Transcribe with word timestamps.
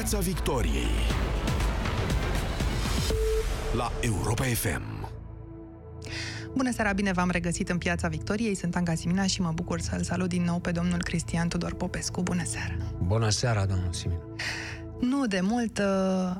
Piața 0.00 0.18
Victoriei 0.18 0.90
la 3.76 3.92
Europa 4.00 4.44
FM. 4.44 5.08
Bună 6.54 6.72
seara, 6.72 6.92
bine 6.92 7.12
v-am 7.12 7.30
regăsit 7.30 7.68
în 7.68 7.78
Piața 7.78 8.08
Victoriei. 8.08 8.54
Sunt 8.54 8.76
Anga 8.76 8.94
Simina 8.94 9.26
și 9.26 9.40
mă 9.40 9.52
bucur 9.54 9.80
să-l 9.80 10.02
salut 10.02 10.28
din 10.28 10.42
nou 10.42 10.58
pe 10.58 10.70
domnul 10.70 11.02
Cristian 11.02 11.48
Tudor 11.48 11.74
Popescu. 11.74 12.22
Bună 12.22 12.44
seara! 12.44 12.74
Bună 13.02 13.28
seara, 13.28 13.66
domnul 13.66 13.92
Simina! 13.92 14.20
Nu 15.00 15.26
de 15.26 15.40
mult 15.40 15.78
uh, 15.78 15.84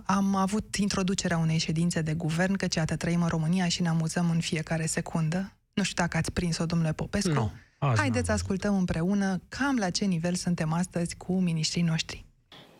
am 0.04 0.34
avut 0.34 0.76
introducerea 0.76 1.38
unei 1.38 1.58
ședințe 1.58 2.00
de 2.00 2.14
guvern, 2.14 2.54
căci 2.54 2.74
iată 2.74 2.96
trăim 2.96 3.22
în 3.22 3.28
România 3.28 3.68
și 3.68 3.82
ne 3.82 3.88
amuzăm 3.88 4.30
în 4.30 4.40
fiecare 4.40 4.86
secundă. 4.86 5.52
Nu 5.72 5.82
știu 5.82 6.02
dacă 6.02 6.16
ați 6.16 6.32
prins-o, 6.32 6.66
domnule 6.66 6.92
Popescu. 6.92 7.32
Nu, 7.32 7.52
azi 7.78 7.98
Haideți 7.98 8.24
să 8.24 8.30
n-am 8.30 8.40
ascultăm 8.40 8.76
împreună 8.76 9.40
cam 9.48 9.76
la 9.76 9.90
ce 9.90 10.04
nivel 10.04 10.34
suntem 10.34 10.72
astăzi 10.72 11.16
cu 11.16 11.40
miniștrii 11.40 11.82
noștri. 11.82 12.28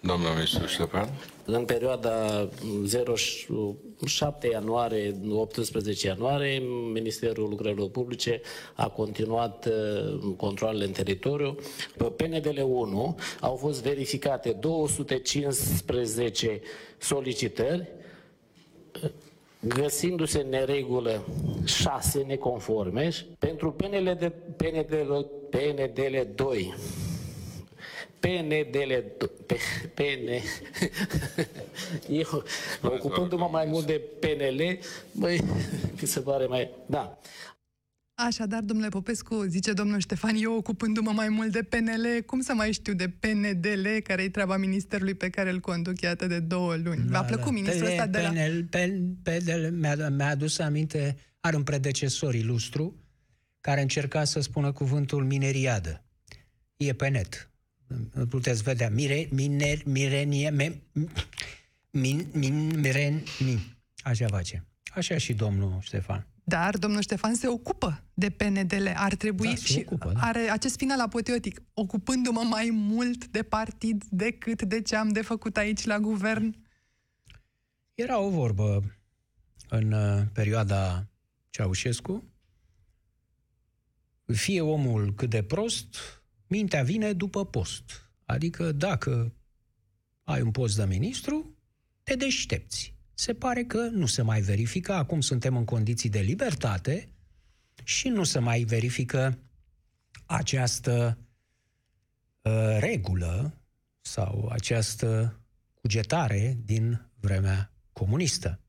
Doamna 0.02 0.32
ministru 0.32 0.66
Ștefan, 0.66 1.08
În 1.44 1.64
perioada 1.64 2.48
07 4.06 4.48
ianuarie 4.48 5.16
18 5.30 6.06
ianuarie, 6.06 6.58
Ministerul 6.92 7.48
Lucrărilor 7.48 7.90
Publice 7.90 8.40
a 8.74 8.88
continuat 8.88 9.66
uh, 9.66 10.32
controlele 10.36 10.84
în 10.84 10.92
teritoriu. 10.92 11.56
Pe 11.96 12.04
PNDL 12.04 12.60
1 12.60 13.18
au 13.40 13.56
fost 13.56 13.82
verificate 13.82 14.52
215 14.52 16.60
solicitări, 16.98 17.88
găsindu-se 19.60 20.38
în 20.38 20.48
neregulă 20.48 21.24
6 21.64 22.24
neconforme. 22.26 23.10
Pentru 23.38 23.72
PNL 23.72 24.16
de, 24.18 24.32
PNDL, 24.56 25.26
PNDL 25.50 26.16
2 26.34 26.74
PNDL, 28.20 28.92
P- 29.46 29.90
PN, 29.94 30.28
eu, 32.08 32.44
ocupându-mă 32.96 33.48
mai 33.50 33.66
mult 33.66 33.86
de 33.86 34.02
PNL, 34.20 34.78
băi, 35.12 35.40
mi 36.00 36.08
se 36.08 36.20
pare 36.20 36.46
mai, 36.46 36.70
da. 36.86 37.18
Așadar, 38.14 38.62
domnule 38.62 38.88
Popescu, 38.88 39.44
zice 39.48 39.72
domnul 39.72 39.98
Ștefan, 39.98 40.34
eu 40.36 40.56
ocupându-mă 40.56 41.10
mai 41.10 41.28
mult 41.28 41.52
de 41.52 41.62
PNL, 41.62 42.22
cum 42.26 42.40
să 42.40 42.54
mai 42.54 42.72
știu 42.72 42.94
de 42.94 43.08
PNDL, 43.08 43.86
care 44.04 44.22
e 44.22 44.28
treaba 44.28 44.56
ministerului 44.56 45.14
pe 45.14 45.30
care 45.30 45.50
îl 45.50 45.60
conduc, 45.60 46.00
iată, 46.00 46.26
de 46.26 46.38
două 46.38 46.76
luni. 46.76 47.04
V-a 47.06 47.22
plăcut 47.22 47.52
ministrul 47.52 47.86
ăsta 47.86 48.06
de 48.06 48.20
la... 48.20 48.28
PNL, 48.28 48.64
PN, 48.70 49.14
PNL 49.22 49.72
mi-a, 49.72 50.08
mi-a 50.08 50.28
adus 50.28 50.58
aminte, 50.58 51.16
are 51.40 51.56
un 51.56 51.62
predecesor 51.62 52.34
ilustru, 52.34 52.96
care 53.60 53.80
încerca 53.80 54.24
să 54.24 54.40
spună 54.40 54.72
cuvântul 54.72 55.24
mineriadă. 55.24 56.04
E 56.76 56.92
pe 56.92 57.08
net. 57.08 57.49
Îl 58.12 58.26
Puteți 58.26 58.62
vedea. 58.62 58.90
Mire, 58.90 59.28
miner, 59.30 59.78
mirenie, 59.84 60.50
me, 60.50 60.80
min, 61.90 62.26
min, 62.32 62.80
miren, 62.80 63.22
min. 63.44 63.58
Așa 64.02 64.26
face. 64.26 64.64
Așa 64.94 65.18
și 65.18 65.32
domnul 65.32 65.78
Ștefan. 65.80 66.26
Dar 66.44 66.76
domnul 66.76 67.00
Ștefan 67.00 67.34
se 67.34 67.48
ocupă 67.48 68.04
de 68.14 68.30
PNDL. 68.30 68.86
Ar 68.94 69.14
trebui 69.14 69.48
Da, 69.48 69.54
se 69.54 69.64
și 69.64 69.78
ocupă, 69.86 70.12
da. 70.12 70.20
are 70.20 70.38
acest 70.38 70.76
final 70.76 71.00
apoteotic, 71.00 71.62
ocupându-mă 71.74 72.40
mai 72.48 72.70
mult 72.72 73.26
de 73.26 73.42
partid 73.42 74.04
decât 74.08 74.62
de 74.62 74.82
ce 74.82 74.96
am 74.96 75.08
de 75.08 75.22
făcut 75.22 75.56
aici 75.56 75.84
la 75.84 75.98
guvern. 75.98 76.56
Era 77.94 78.18
o 78.18 78.30
vorbă 78.30 78.82
în 79.68 79.92
uh, 79.92 80.22
perioada 80.32 81.06
Ceaușescu. 81.50 82.24
Fie 84.26 84.60
omul 84.60 85.14
cât 85.14 85.30
de 85.30 85.42
prost, 85.42 85.96
mintea 86.50 86.82
vine 86.82 87.12
după 87.12 87.46
post. 87.46 88.10
Adică 88.24 88.72
dacă 88.72 89.34
ai 90.24 90.40
un 90.40 90.50
post 90.50 90.76
de 90.76 90.84
ministru, 90.84 91.56
te 92.02 92.14
deștepți. 92.14 92.94
Se 93.14 93.34
pare 93.34 93.64
că 93.64 93.78
nu 93.78 94.06
se 94.06 94.22
mai 94.22 94.40
verifică, 94.40 94.92
acum 94.92 95.20
suntem 95.20 95.56
în 95.56 95.64
condiții 95.64 96.08
de 96.08 96.20
libertate 96.20 97.08
și 97.84 98.08
nu 98.08 98.24
se 98.24 98.38
mai 98.38 98.62
verifică 98.62 99.38
această 100.26 101.18
uh, 102.42 102.76
regulă 102.78 103.54
sau 104.00 104.48
această 104.52 105.40
cugetare 105.74 106.58
din 106.64 107.10
vremea 107.20 107.72
comunistă. 107.92 108.60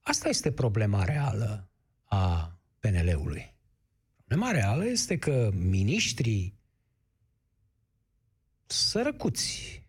Asta 0.00 0.28
este 0.28 0.52
problema 0.52 1.04
reală 1.04 1.70
a 2.04 2.58
PNL-ului. 2.78 3.54
Problema 4.16 4.50
reală 4.50 4.86
este 4.86 5.18
că 5.18 5.50
miniștrii 5.54 6.59
sărăcuți 8.70 9.82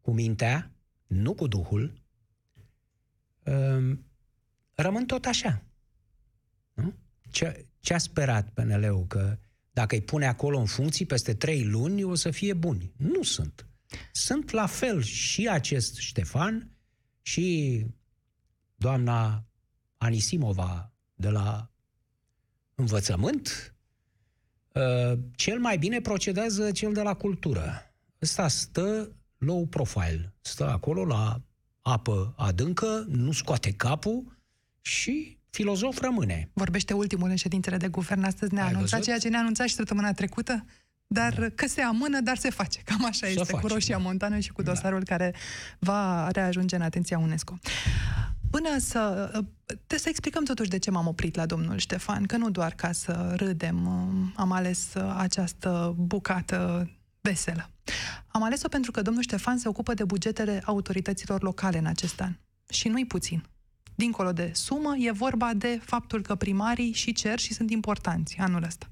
cu 0.00 0.12
mintea, 0.12 0.72
nu 1.06 1.34
cu 1.34 1.46
duhul, 1.46 2.02
um, 3.44 4.04
rămân 4.74 5.06
tot 5.06 5.24
așa. 5.24 5.62
Nu? 6.74 6.94
Ce, 7.30 7.66
ce 7.80 7.94
a 7.94 7.98
sperat 7.98 8.48
PNL-ul? 8.48 9.06
Că 9.06 9.38
dacă 9.70 9.94
îi 9.94 10.02
pune 10.02 10.26
acolo 10.26 10.58
în 10.58 10.66
funcții, 10.66 11.06
peste 11.06 11.34
trei 11.34 11.64
luni 11.64 12.02
o 12.02 12.14
să 12.14 12.30
fie 12.30 12.54
buni. 12.54 12.92
Nu 12.96 13.22
sunt. 13.22 13.66
Sunt 14.12 14.50
la 14.50 14.66
fel 14.66 15.02
și 15.02 15.48
acest 15.48 15.96
Ștefan 15.96 16.70
și 17.22 17.86
doamna 18.74 19.44
Anisimova 19.96 20.92
de 21.14 21.28
la 21.28 21.70
învățământ, 22.74 23.46
uh, 23.46 23.77
cel 25.34 25.58
mai 25.58 25.78
bine 25.78 26.00
procedează 26.00 26.70
cel 26.70 26.92
de 26.92 27.02
la 27.02 27.14
cultură. 27.14 27.82
Ăsta 28.22 28.48
stă 28.48 29.12
low 29.38 29.66
profile, 29.66 30.34
stă 30.40 30.68
acolo 30.70 31.04
la 31.04 31.40
apă 31.82 32.34
adâncă, 32.36 33.04
nu 33.08 33.32
scoate 33.32 33.72
capul 33.72 34.38
și 34.80 35.38
filozof 35.50 35.98
rămâne. 36.00 36.50
Vorbește 36.52 36.92
ultimul 36.92 37.30
în 37.30 37.36
ședințele 37.36 37.76
de 37.76 37.88
guvern. 37.88 38.22
Astăzi 38.22 38.54
ne-a 38.54 38.62
Ai 38.62 38.68
anunțat 38.68 38.90
văzut? 38.90 39.04
ceea 39.04 39.18
ce 39.18 39.28
ne-a 39.28 39.40
anunțat 39.40 39.68
și 39.68 39.74
săptămâna 39.74 40.12
trecută, 40.12 40.64
dar 41.06 41.34
da. 41.40 41.48
că 41.48 41.66
se 41.66 41.80
amână, 41.80 42.20
dar 42.20 42.36
se 42.36 42.50
face. 42.50 42.80
Cam 42.84 43.04
așa 43.04 43.26
Se 43.26 43.28
este 43.28 43.42
face, 43.44 43.66
cu 43.66 43.66
Roșia 43.66 43.96
da. 43.96 44.02
Montană 44.02 44.38
și 44.38 44.52
cu 44.52 44.62
Da. 44.62 44.70
dosarul 44.70 45.04
care 45.04 45.34
va 45.78 46.28
reajunge 46.30 46.76
în 46.76 46.82
atenția 46.82 47.18
UNESCO. 47.18 47.58
Până 48.50 48.78
să... 48.78 49.30
Trebuie 49.66 49.98
să 49.98 50.08
explicăm 50.08 50.44
totuși 50.44 50.68
de 50.68 50.78
ce 50.78 50.90
m-am 50.90 51.06
oprit 51.06 51.34
la 51.34 51.46
domnul 51.46 51.78
Ștefan, 51.78 52.24
că 52.24 52.36
nu 52.36 52.50
doar 52.50 52.74
ca 52.74 52.92
să 52.92 53.34
râdem 53.36 53.86
um, 53.86 54.32
am 54.36 54.52
ales 54.52 54.94
uh, 54.94 55.14
această 55.16 55.94
bucată 55.98 56.90
veselă. 57.20 57.70
Am 58.26 58.42
ales-o 58.42 58.68
pentru 58.68 58.90
că 58.90 59.02
domnul 59.02 59.22
Ștefan 59.22 59.58
se 59.58 59.68
ocupă 59.68 59.94
de 59.94 60.04
bugetele 60.04 60.62
autorităților 60.64 61.42
locale 61.42 61.78
în 61.78 61.86
acest 61.86 62.20
an. 62.20 62.36
Și 62.68 62.88
nu-i 62.88 63.06
puțin. 63.06 63.44
Dincolo 63.94 64.32
de 64.32 64.50
sumă, 64.54 64.96
e 64.98 65.10
vorba 65.10 65.54
de 65.54 65.80
faptul 65.84 66.22
că 66.22 66.34
primarii 66.34 66.92
și 66.92 67.12
cer 67.12 67.38
și 67.38 67.54
sunt 67.54 67.70
importanți 67.70 68.36
anul 68.38 68.62
ăsta. 68.62 68.90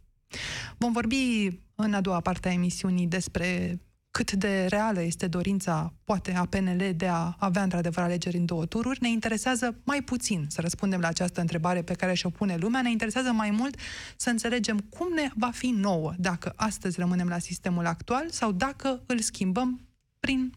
Vom 0.76 0.92
vorbi 0.92 1.48
în 1.74 1.94
a 1.94 2.00
doua 2.00 2.20
parte 2.20 2.48
a 2.48 2.52
emisiunii 2.52 3.06
despre 3.06 3.78
cât 4.16 4.32
de 4.32 4.66
reală 4.66 5.02
este 5.02 5.26
dorința, 5.26 5.92
poate, 6.04 6.32
a 6.32 6.44
PNL 6.44 6.92
de 6.96 7.06
a 7.06 7.34
avea 7.38 7.62
într-adevăr 7.62 8.04
alegeri 8.04 8.36
în 8.36 8.44
două 8.44 8.66
tururi. 8.66 8.98
Ne 9.02 9.10
interesează 9.10 9.76
mai 9.84 10.02
puțin 10.02 10.46
să 10.48 10.60
răspundem 10.60 11.00
la 11.00 11.08
această 11.08 11.40
întrebare 11.40 11.82
pe 11.82 11.94
care 11.94 12.14
și-o 12.14 12.30
pune 12.30 12.56
lumea. 12.56 12.82
Ne 12.82 12.90
interesează 12.90 13.32
mai 13.32 13.50
mult 13.50 13.78
să 14.16 14.30
înțelegem 14.30 14.78
cum 14.78 15.12
ne 15.12 15.28
va 15.34 15.50
fi 15.50 15.66
nouă 15.66 16.14
dacă 16.18 16.52
astăzi 16.56 16.98
rămânem 16.98 17.28
la 17.28 17.38
sistemul 17.38 17.86
actual 17.86 18.30
sau 18.30 18.52
dacă 18.52 19.02
îl 19.06 19.20
schimbăm 19.20 19.80
prin 20.20 20.52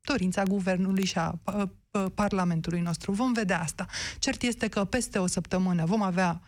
dorința 0.00 0.42
guvernului 0.42 1.04
și 1.04 1.18
a 1.18 1.38
uh, 1.44 1.62
uh, 1.90 2.04
Parlamentului 2.14 2.80
nostru. 2.80 3.12
Vom 3.12 3.32
vedea 3.32 3.60
asta. 3.60 3.86
Cert 4.18 4.42
este 4.42 4.68
că 4.68 4.84
peste 4.84 5.18
o 5.18 5.26
săptămână 5.26 5.84
vom 5.84 6.02
avea 6.02 6.40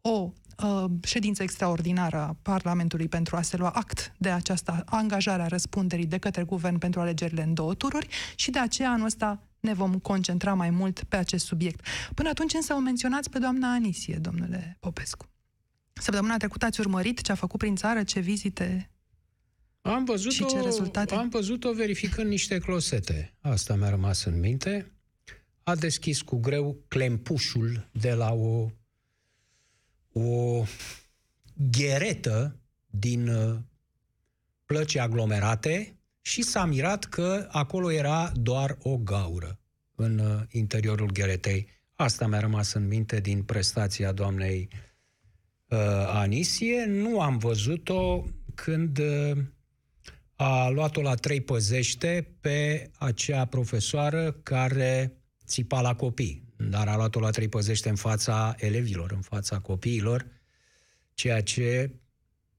o 0.00 0.32
uh, 0.62 0.84
ședință 1.02 1.42
extraordinară 1.42 2.16
a 2.16 2.36
Parlamentului 2.42 3.08
pentru 3.08 3.36
a 3.36 3.42
se 3.42 3.56
lua 3.56 3.68
act 3.70 4.12
de 4.18 4.30
această 4.30 4.82
angajare 4.86 5.42
a 5.42 5.46
răspunderii 5.46 6.06
de 6.06 6.18
către 6.18 6.42
guvern 6.42 6.78
pentru 6.78 7.00
alegerile 7.00 7.42
în 7.42 7.54
două 7.54 7.74
tururi 7.74 8.08
și 8.34 8.50
de 8.50 8.58
aceea 8.58 8.90
anul 8.90 9.06
ăsta 9.06 9.42
ne 9.60 9.74
vom 9.74 9.98
concentra 9.98 10.54
mai 10.54 10.70
mult 10.70 11.04
pe 11.04 11.16
acest 11.16 11.46
subiect. 11.46 11.86
Până 12.14 12.28
atunci 12.28 12.52
însă 12.54 12.74
o 12.74 12.78
menționați 12.78 13.30
pe 13.30 13.38
doamna 13.38 13.72
Anisie, 13.72 14.18
domnule 14.20 14.76
Popescu. 14.80 15.28
Săptămâna 15.92 16.36
trecută 16.36 16.64
ați 16.64 16.80
urmărit 16.80 17.20
ce 17.20 17.32
a 17.32 17.34
făcut 17.34 17.58
prin 17.58 17.76
țară, 17.76 18.02
ce 18.02 18.20
vizite 18.20 18.90
Am 19.80 20.04
văzut, 20.04 20.32
Și 20.32 20.46
ce 20.46 20.60
rezultate? 20.60 21.14
am 21.14 21.28
văzut-o 21.28 21.72
verificând 21.72 22.28
niște 22.28 22.58
closete. 22.58 23.34
Asta 23.40 23.74
mi-a 23.74 23.88
rămas 23.88 24.24
în 24.24 24.38
minte. 24.38 24.92
A 25.62 25.74
deschis 25.74 26.22
cu 26.22 26.36
greu 26.36 26.76
clempușul 26.88 27.88
de 27.92 28.12
la 28.12 28.32
o, 28.32 28.70
o 30.14 30.64
gheretă 31.70 32.60
din 32.86 33.28
uh, 33.28 33.56
plăci 34.66 34.96
aglomerate 34.96 35.98
și 36.20 36.42
s-a 36.42 36.64
mirat 36.64 37.04
că 37.04 37.48
acolo 37.50 37.90
era 37.90 38.32
doar 38.34 38.76
o 38.82 38.96
gaură 38.96 39.58
în 39.94 40.18
uh, 40.18 40.40
interiorul 40.50 41.10
gheretei. 41.12 41.68
Asta 41.94 42.26
mi-a 42.26 42.40
rămas 42.40 42.72
în 42.72 42.86
minte 42.86 43.20
din 43.20 43.42
prestația 43.42 44.12
doamnei 44.12 44.68
uh, 45.68 45.78
Anisie. 46.06 46.84
Nu 46.84 47.20
am 47.20 47.38
văzut-o 47.38 48.24
când 48.54 48.98
uh, 48.98 49.36
a 50.36 50.68
luat-o 50.68 51.02
la 51.02 51.14
trei 51.14 51.40
păzește 51.40 52.36
pe 52.40 52.90
acea 52.98 53.44
profesoară 53.44 54.32
care 54.32 55.16
țipa 55.46 55.80
la 55.80 55.94
copii, 55.94 56.43
dar 56.56 56.88
a 56.88 56.96
luat-o 56.96 57.20
la 57.20 57.30
trei 57.30 57.48
păzește 57.48 57.88
în 57.88 57.96
fața 57.96 58.54
elevilor, 58.56 59.12
în 59.12 59.20
fața 59.20 59.58
copiilor, 59.58 60.26
ceea 61.14 61.42
ce 61.42 61.90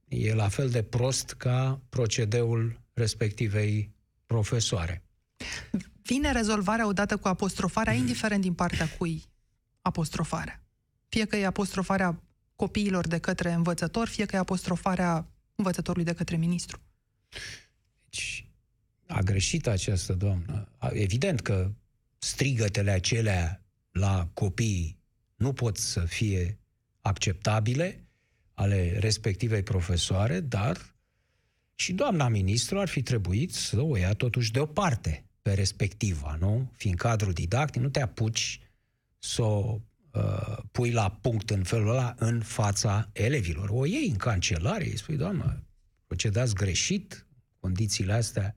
e 0.07 0.33
la 0.33 0.47
fel 0.47 0.69
de 0.69 0.83
prost 0.83 1.33
ca 1.33 1.81
procedeul 1.89 2.81
respectivei 2.93 3.93
profesoare. 4.25 5.03
Vine 6.01 6.31
rezolvarea 6.31 6.87
odată 6.87 7.17
cu 7.17 7.27
apostrofarea, 7.27 7.93
indiferent 7.93 8.41
din 8.41 8.53
partea 8.53 8.89
cui 8.97 9.23
apostrofarea. 9.81 10.63
Fie 11.07 11.25
că 11.25 11.35
e 11.35 11.45
apostrofarea 11.45 12.23
copiilor 12.55 13.07
de 13.07 13.17
către 13.17 13.51
învățător, 13.51 14.07
fie 14.07 14.25
că 14.25 14.35
e 14.35 14.39
apostrofarea 14.39 15.27
învățătorului 15.55 16.05
de 16.05 16.13
către 16.13 16.35
ministru. 16.35 16.79
Deci, 18.09 18.47
a 19.07 19.21
greșit 19.21 19.67
această 19.67 20.13
doamnă. 20.13 20.69
Evident 20.91 21.41
că 21.41 21.71
strigătele 22.17 22.91
acelea 22.91 23.64
la 23.99 24.29
copii 24.33 24.99
nu 25.35 25.53
pot 25.53 25.77
să 25.77 25.99
fie 25.99 26.59
acceptabile 27.01 28.07
ale 28.53 28.97
respectivei 28.99 29.63
profesoare, 29.63 30.39
dar 30.39 30.95
și 31.75 31.93
doamna 31.93 32.27
ministru 32.27 32.79
ar 32.79 32.87
fi 32.87 33.01
trebuit 33.01 33.53
să 33.53 33.81
o 33.81 33.97
ia 33.97 34.13
totuși 34.13 34.51
deoparte 34.51 35.25
pe 35.41 35.53
respectiva, 35.53 36.37
nu? 36.39 36.71
Fiind 36.73 36.97
cadru 36.97 37.31
didactic, 37.31 37.81
nu 37.81 37.89
te 37.89 38.01
apuci 38.01 38.61
să 39.19 39.41
o 39.41 39.79
uh, 40.13 40.57
pui 40.71 40.91
la 40.91 41.09
punct 41.09 41.49
în 41.49 41.63
felul 41.63 41.89
ăla 41.89 42.15
în 42.17 42.41
fața 42.41 43.09
elevilor. 43.13 43.69
O 43.69 43.85
iei 43.85 44.07
în 44.09 44.15
cancelare, 44.17 44.85
îi 44.85 44.97
spui, 44.97 45.15
doamnă, 45.17 45.63
procedați 46.07 46.53
greșit, 46.53 47.27
condițiile 47.59 48.13
astea 48.13 48.55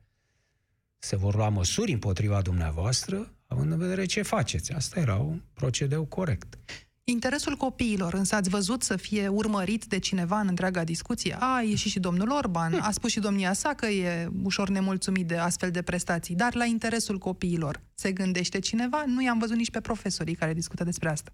se 0.98 1.16
vor 1.16 1.34
lua 1.34 1.48
măsuri 1.48 1.92
împotriva 1.92 2.42
dumneavoastră, 2.42 3.32
având 3.48 3.72
în 3.72 3.78
vedere 3.78 4.04
ce 4.04 4.22
faceți. 4.22 4.72
Asta 4.72 5.00
era 5.00 5.16
un 5.16 5.42
procedeu 5.52 6.04
corect. 6.04 6.58
Interesul 7.04 7.56
copiilor, 7.56 8.14
însă 8.14 8.34
ați 8.34 8.48
văzut 8.48 8.82
să 8.82 8.96
fie 8.96 9.28
urmărit 9.28 9.84
de 9.84 9.98
cineva 9.98 10.40
în 10.40 10.46
întreaga 10.48 10.84
discuție? 10.84 11.36
A 11.40 11.60
ieșit 11.60 11.90
și 11.90 12.00
domnul 12.00 12.30
Orban, 12.30 12.74
a 12.74 12.90
spus 12.90 13.10
și 13.10 13.20
domnia 13.20 13.52
sa 13.52 13.74
că 13.74 13.86
e 13.86 14.28
ușor 14.42 14.68
nemulțumit 14.68 15.26
de 15.26 15.36
astfel 15.36 15.70
de 15.70 15.82
prestații, 15.82 16.34
dar 16.34 16.54
la 16.54 16.64
interesul 16.64 17.18
copiilor 17.18 17.82
se 17.94 18.12
gândește 18.12 18.58
cineva? 18.58 19.04
Nu 19.06 19.22
i-am 19.22 19.38
văzut 19.38 19.56
nici 19.56 19.70
pe 19.70 19.80
profesorii 19.80 20.34
care 20.34 20.54
discută 20.54 20.84
despre 20.84 21.08
asta. 21.08 21.32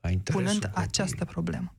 La 0.00 0.10
interesul 0.10 0.44
punând 0.44 0.62
copiilor. 0.62 0.88
această 0.88 1.24
problemă. 1.24 1.74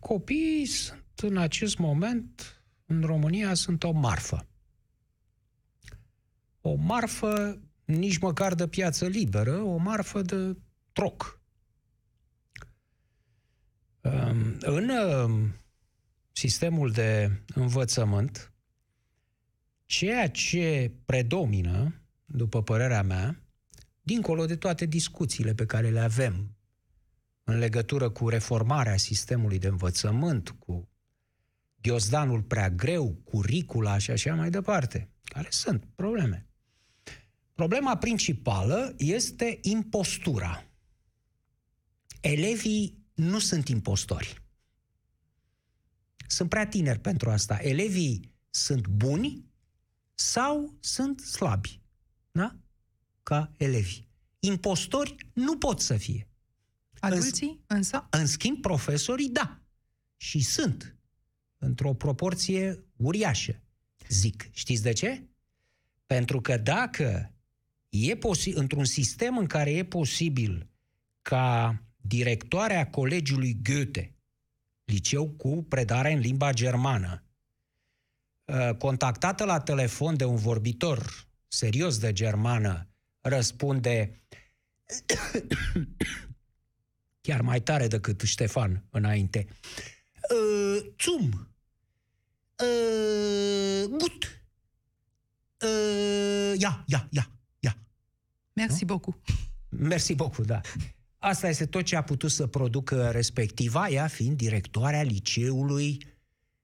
Copiii 0.00 0.66
sunt 0.66 1.04
în 1.22 1.36
acest 1.36 1.78
moment, 1.78 2.62
în 2.86 3.00
România, 3.00 3.54
sunt 3.54 3.84
o 3.84 3.90
marfă. 3.90 4.46
O 6.60 6.74
marfă 6.74 7.60
nici 7.84 8.18
măcar 8.18 8.54
de 8.54 8.68
piață 8.68 9.06
liberă, 9.06 9.56
o 9.60 9.76
marfă 9.76 10.22
de 10.22 10.56
troc. 10.92 11.40
Um, 14.00 14.56
În 14.60 14.88
um, 14.88 15.52
sistemul 16.32 16.90
de 16.90 17.40
învățământ, 17.54 18.52
ceea 19.86 20.30
ce 20.30 20.92
predomină, 21.04 21.94
după 22.24 22.62
părerea 22.62 23.02
mea, 23.02 23.42
dincolo 24.02 24.46
de 24.46 24.56
toate 24.56 24.86
discuțiile 24.86 25.54
pe 25.54 25.66
care 25.66 25.90
le 25.90 26.00
avem 26.00 26.56
în 27.44 27.58
legătură 27.58 28.10
cu 28.10 28.28
reformarea 28.28 28.96
sistemului 28.96 29.58
de 29.58 29.66
învățământ, 29.66 30.50
cu 30.50 30.88
ghiozdanul 31.82 32.42
prea 32.42 32.70
greu, 32.70 33.20
curicula 33.24 33.98
și 33.98 34.10
așa 34.10 34.34
mai 34.34 34.50
departe, 34.50 35.10
care 35.24 35.48
sunt 35.50 35.84
probleme. 35.94 36.48
Problema 37.54 37.96
principală 37.96 38.94
este 38.98 39.58
impostura. 39.62 40.64
Elevii 42.20 43.04
nu 43.14 43.38
sunt 43.38 43.68
impostori. 43.68 44.42
Sunt 46.26 46.48
prea 46.48 46.66
tineri 46.66 46.98
pentru 46.98 47.30
asta. 47.30 47.58
Elevii 47.60 48.32
sunt 48.50 48.86
buni 48.86 49.44
sau 50.14 50.76
sunt 50.80 51.20
slabi. 51.20 51.80
Da? 52.30 52.56
Ca 53.22 53.52
elevi. 53.56 54.06
Impostori 54.38 55.16
nu 55.32 55.58
pot 55.58 55.80
să 55.80 55.96
fie. 55.96 56.28
Adulții, 57.00 57.64
însă, 57.66 58.06
În 58.10 58.26
schimb, 58.26 58.60
profesorii, 58.60 59.28
da. 59.28 59.62
Și 60.16 60.40
sunt. 60.40 60.96
Într-o 61.58 61.94
proporție 61.94 62.84
uriașă, 62.96 63.62
zic. 64.08 64.48
Știți 64.52 64.82
de 64.82 64.92
ce? 64.92 65.28
Pentru 66.06 66.40
că 66.40 66.56
dacă 66.56 67.33
e 67.94 68.16
posi- 68.16 68.54
într-un 68.54 68.84
sistem 68.84 69.38
în 69.38 69.46
care 69.46 69.70
e 69.70 69.84
posibil 69.84 70.70
ca 71.22 71.82
directoarea 71.96 72.90
colegiului 72.90 73.56
Goethe, 73.62 74.14
liceu 74.84 75.30
cu 75.30 75.64
predare 75.68 76.12
în 76.12 76.18
limba 76.18 76.52
germană, 76.52 77.24
uh, 78.44 78.76
contactată 78.76 79.44
la 79.44 79.60
telefon 79.60 80.16
de 80.16 80.24
un 80.24 80.36
vorbitor 80.36 81.26
serios 81.48 81.98
de 81.98 82.12
germană, 82.12 82.88
răspunde 83.20 84.22
chiar 87.26 87.40
mai 87.40 87.60
tare 87.60 87.86
decât 87.86 88.20
Ștefan 88.20 88.84
înainte. 88.90 89.46
Uh, 90.30 90.92
zum. 90.98 91.48
Uh, 92.58 93.84
gut. 93.88 94.44
Uh, 95.60 96.54
ia, 96.58 96.84
ia, 96.86 97.08
ia, 97.10 97.34
ia. 98.54 98.66
merci 98.66 98.84
beaucoup. 98.84 99.22
Mersi 99.68 100.14
beaucoup, 100.14 100.46
da. 100.46 100.60
Asta 101.18 101.48
este 101.48 101.66
tot 101.66 101.84
ce 101.84 101.96
a 101.96 102.02
putut 102.02 102.30
să 102.30 102.46
producă 102.46 103.10
respectiva, 103.10 103.88
ea 103.88 104.06
fiind 104.06 104.36
directoarea 104.36 105.02
liceului 105.02 106.06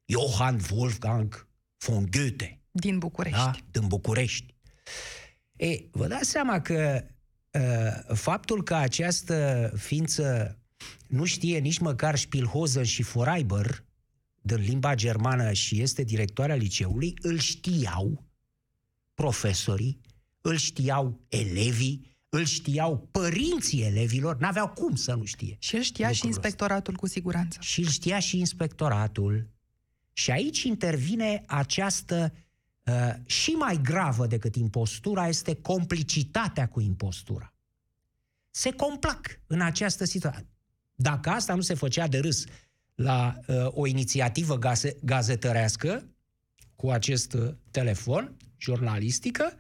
Johann 0.05 0.61
Wolfgang 0.71 1.47
von 1.79 2.07
Goethe 2.11 2.61
Din 2.71 2.99
București. 2.99 3.37
da? 3.39 3.53
din 3.71 3.87
București. 3.87 4.55
E, 5.57 5.81
vă 5.91 6.07
dați 6.07 6.31
seama 6.31 6.61
că 6.61 7.05
uh, 7.51 8.17
faptul 8.17 8.63
că 8.63 8.75
această 8.75 9.71
ființă 9.77 10.55
nu 11.09 11.25
știe 11.25 11.59
nici 11.59 11.79
măcar 11.79 12.17
Spielhosen 12.17 12.85
și 12.85 13.03
Foreiber 13.03 13.85
din 14.41 14.57
limba 14.57 14.95
germană 14.95 15.53
și 15.53 15.81
este 15.81 16.03
directoarea 16.03 16.55
liceului, 16.55 17.15
îl 17.23 17.39
știau 17.39 18.25
profesorii, 19.15 20.01
îl 20.41 20.57
știau 20.57 21.21
elevii, 21.29 22.19
îl 22.29 22.45
știau 22.45 23.09
părinții 23.11 23.83
elevilor, 23.83 24.37
n-aveau 24.37 24.69
cum 24.69 24.95
să 24.95 25.15
nu 25.15 25.25
știe. 25.25 25.57
Și 25.59 25.77
el 25.77 25.83
știa 25.83 26.07
și 26.07 26.13
lucrul 26.13 26.31
ăsta. 26.31 26.47
inspectoratul 26.47 26.95
cu 26.95 27.07
siguranță. 27.07 27.59
Și 27.61 27.81
îl 27.81 27.87
știa 27.87 28.19
și 28.19 28.39
inspectoratul. 28.39 29.49
Și 30.13 30.31
aici 30.31 30.63
intervine 30.63 31.43
această 31.47 32.33
uh, 32.85 33.15
și 33.27 33.51
mai 33.51 33.81
gravă 33.83 34.27
decât 34.27 34.57
impostura 34.57 35.29
este 35.29 35.55
complicitatea 35.55 36.69
cu 36.69 36.81
impostura. 36.81 37.55
Se 38.51 38.73
complac 38.73 39.41
în 39.47 39.61
această 39.61 40.05
situație. 40.05 40.47
Dacă 40.95 41.31
asta 41.31 41.55
nu 41.55 41.61
se 41.61 41.75
făcea 41.75 42.07
de 42.07 42.19
râs 42.19 42.45
la 42.95 43.39
uh, 43.47 43.67
o 43.71 43.87
inițiativă 43.87 44.59
gaze- 44.59 44.97
gazetărească 45.03 46.09
cu 46.77 46.91
acest 46.91 47.33
uh, 47.33 47.55
telefon, 47.71 48.37
jurnalistică, 48.59 49.57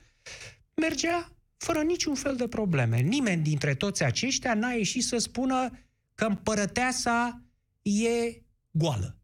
mergea 0.80 1.32
fără 1.56 1.82
niciun 1.82 2.14
fel 2.14 2.37
de 2.37 2.49
probleme. 2.49 3.00
Nimeni 3.00 3.42
dintre 3.42 3.75
toți 3.75 4.04
aceștia 4.04 4.54
n-a 4.54 4.70
ieșit 4.70 5.04
să 5.04 5.18
spună 5.18 5.70
că 6.14 6.25
împărăteasa 6.25 7.40
e 7.82 8.42
goală. 8.70 9.14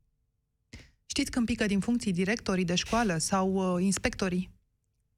Știți 1.07 1.31
când 1.31 1.47
pică 1.47 1.67
din 1.67 1.81
funcții 1.81 2.13
directorii 2.13 2.65
de 2.65 2.75
școală 2.75 3.19
sau 3.19 3.75
uh, 3.75 3.83
inspectorii? 3.85 4.51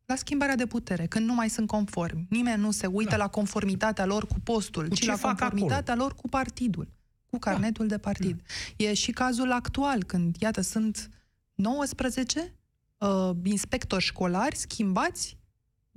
La 0.05 0.17
schimbarea 0.17 0.57
de 0.57 0.67
putere, 0.67 1.07
când 1.07 1.27
nu 1.27 1.35
mai 1.35 1.49
sunt 1.49 1.67
conformi. 1.67 2.27
Nimeni 2.31 2.61
nu 2.61 2.71
se 2.71 2.87
uită 2.87 3.11
Da. 3.11 3.17
la 3.17 3.29
conformitatea 3.29 4.07
lor 4.07 4.27
cu 4.27 4.37
postul, 4.43 4.89
Cu 4.89 4.95
ci 4.95 5.01
ce 5.01 5.07
la 5.07 5.17
fac 5.17 5.39
conformitatea 5.39 5.95
lor 5.95 6.15
cu 6.15 6.29
partidul, 6.29 6.89
cu 7.31 7.39
carnetul 7.39 7.87
de 7.87 7.99
partid. 7.99 8.43
E 8.77 8.95
și 8.95 9.11
cazul 9.11 9.53
actual, 9.53 10.05
când, 10.05 10.37
iată, 10.39 10.61
sunt 10.61 11.11
19 11.55 12.55
uh, 12.99 13.31
inspectori 13.43 14.05
școlari 14.05 14.57
schimbați, 14.57 15.37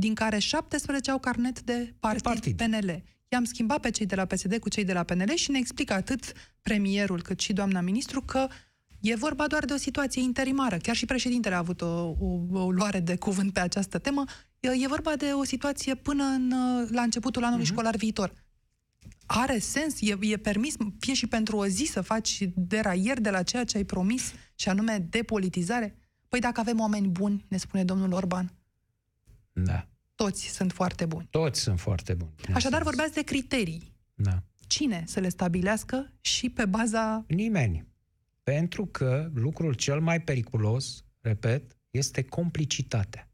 din 0.02 0.14
care 0.14 0.38
17 0.38 1.12
au 1.12 1.20
carnet 1.20 1.62
de 1.62 1.94
partid, 2.00 2.22
partid. 2.22 2.58
PNL. 2.58 3.04
I-am 3.28 3.44
schimbat 3.44 3.80
pe 3.80 3.90
cei 3.90 4.06
de 4.06 4.16
la 4.16 4.26
PSD 4.26 4.58
cu 4.58 4.70
cei 4.70 4.86
de 4.86 4.94
la 4.94 5.04
PNL 5.04 5.36
și 5.36 5.52
ne 5.52 5.58
explică 5.58 5.94
atât 5.94 6.34
premierul 6.62 7.22
cât 7.22 7.40
și 7.40 7.54
doamna 7.54 7.82
ministru 7.82 8.22
că 8.22 8.48
E 9.02 9.16
vorba 9.16 9.48
doar 9.48 9.66
de 9.66 9.74
o 9.74 9.78
situație 9.78 10.22
interimară. 10.22 10.78
Chiar 10.78 10.96
și 10.96 11.06
președintele 11.06 11.56
a 11.56 11.58
avut 11.58 11.82
o, 11.82 12.16
o, 12.20 12.40
o 12.52 12.72
luare 12.72 13.00
de 13.00 13.16
cuvânt 13.16 13.54
pe 13.54 13.60
această 13.60 13.98
temă. 13.98 14.24
E, 14.60 14.70
e 14.70 14.88
vorba 14.88 15.16
de 15.16 15.26
o 15.26 15.44
situație 15.44 15.96
până 15.96 16.24
în, 16.24 16.54
la 16.92 17.02
începutul 17.02 17.44
anului 17.44 17.66
uh-huh. 17.66 17.68
școlar 17.68 17.96
viitor. 17.96 18.34
Are 19.26 19.60
sens? 19.60 20.02
E, 20.02 20.18
e 20.22 20.38
permis, 20.38 20.76
fie 21.00 21.14
și 21.14 21.28
pentru 21.28 21.58
o 21.58 21.66
zi, 21.66 21.84
să 21.84 22.02
faci 22.02 22.50
deraier 22.56 23.20
de 23.20 23.30
la 23.30 23.44
ceea 23.44 23.64
ce 23.64 23.78
ai 23.78 23.84
promis, 23.84 24.34
și 24.56 24.70
anume 24.70 25.08
depolitizare? 25.10 25.96
Păi 26.30 26.40
dacă 26.40 26.60
avem 26.60 26.80
oameni 26.80 27.08
buni, 27.08 27.46
ne 27.48 27.58
spune 27.58 27.84
domnul 27.84 28.14
Orban, 28.14 28.54
Da. 29.52 29.88
toți 30.16 30.48
sunt 30.48 30.72
foarte 30.72 31.06
buni. 31.06 31.28
Toți 31.30 31.60
sunt 31.60 31.80
foarte 31.80 32.14
buni. 32.14 32.32
Așadar, 32.36 32.56
bineînțeles. 32.56 32.84
vorbeați 32.84 33.14
de 33.14 33.22
criterii. 33.24 33.94
Da. 34.14 34.44
Cine 34.68 35.04
să 35.08 35.20
le 35.20 35.30
stabilească 35.30 36.12
și 36.22 36.50
pe 36.50 36.66
baza... 36.66 37.26
Nimeni. 37.28 37.88
Pentru 38.44 38.86
că 38.86 39.30
lucrul 39.34 39.74
cel 39.74 40.00
mai 40.00 40.22
periculos, 40.22 41.04
repet, 41.22 41.78
este 41.90 42.24
complicitatea 42.24 43.30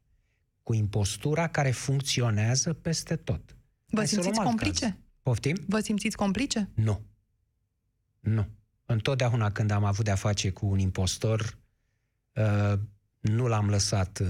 cu 0.62 0.74
impostura 0.74 1.48
care 1.48 1.70
funcționează 1.70 2.72
peste 2.72 3.16
tot. 3.16 3.56
Vă 3.86 3.96
Hai 3.96 4.06
să 4.06 4.14
simțiți 4.14 4.34
luăm 4.34 4.46
alt 4.46 4.48
complice? 4.48 4.84
caz. 4.84 4.94
Poftim? 5.22 5.56
Vă 5.66 5.80
simțiți 5.80 6.16
complice? 6.16 6.70
Nu. 6.74 7.00
Nu. 8.20 8.46
Întotdeauna 8.84 9.50
când 9.50 9.70
am 9.70 9.84
avut 9.84 10.04
de-a 10.04 10.14
face 10.14 10.50
cu 10.50 10.66
un 10.66 10.78
impostor, 10.78 11.58
uh, 12.34 12.78
nu 13.20 13.46
l-am 13.46 13.68
lăsat 13.68 14.18
uh, 14.18 14.26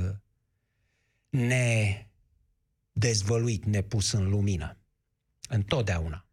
nedezvăluit, 1.31 3.65
nepus 3.65 4.13
în 4.13 4.29
lumină. 4.29 4.77
Întotdeauna, 5.49 6.27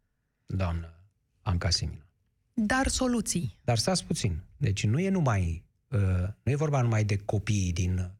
doamnă 0.46 1.00
Anca 1.40 1.70
Simina. 1.70 2.06
Dar 2.54 2.88
soluții. 2.88 3.58
Dar 3.64 3.78
stați 3.78 4.04
puțin. 4.04 4.42
Deci 4.56 4.84
nu 4.84 5.00
e 5.00 5.08
numai, 5.08 5.64
uh, 5.88 6.28
nu 6.42 6.52
e 6.52 6.54
vorba 6.54 6.82
numai 6.82 7.04
de 7.04 7.16
copiii 7.16 7.72
din 7.72 8.10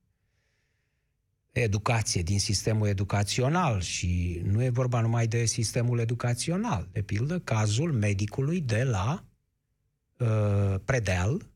educație, 1.52 2.22
din 2.22 2.38
sistemul 2.38 2.88
educațional 2.88 3.80
și 3.80 4.40
nu 4.44 4.62
e 4.62 4.68
vorba 4.68 5.00
numai 5.00 5.26
de 5.26 5.44
sistemul 5.44 5.98
educațional. 5.98 6.88
De 6.92 7.02
pildă, 7.02 7.38
cazul 7.38 7.92
medicului 7.92 8.60
de 8.60 8.82
la 8.82 9.24
uh, 10.16 10.80
Predeal, 10.84 11.50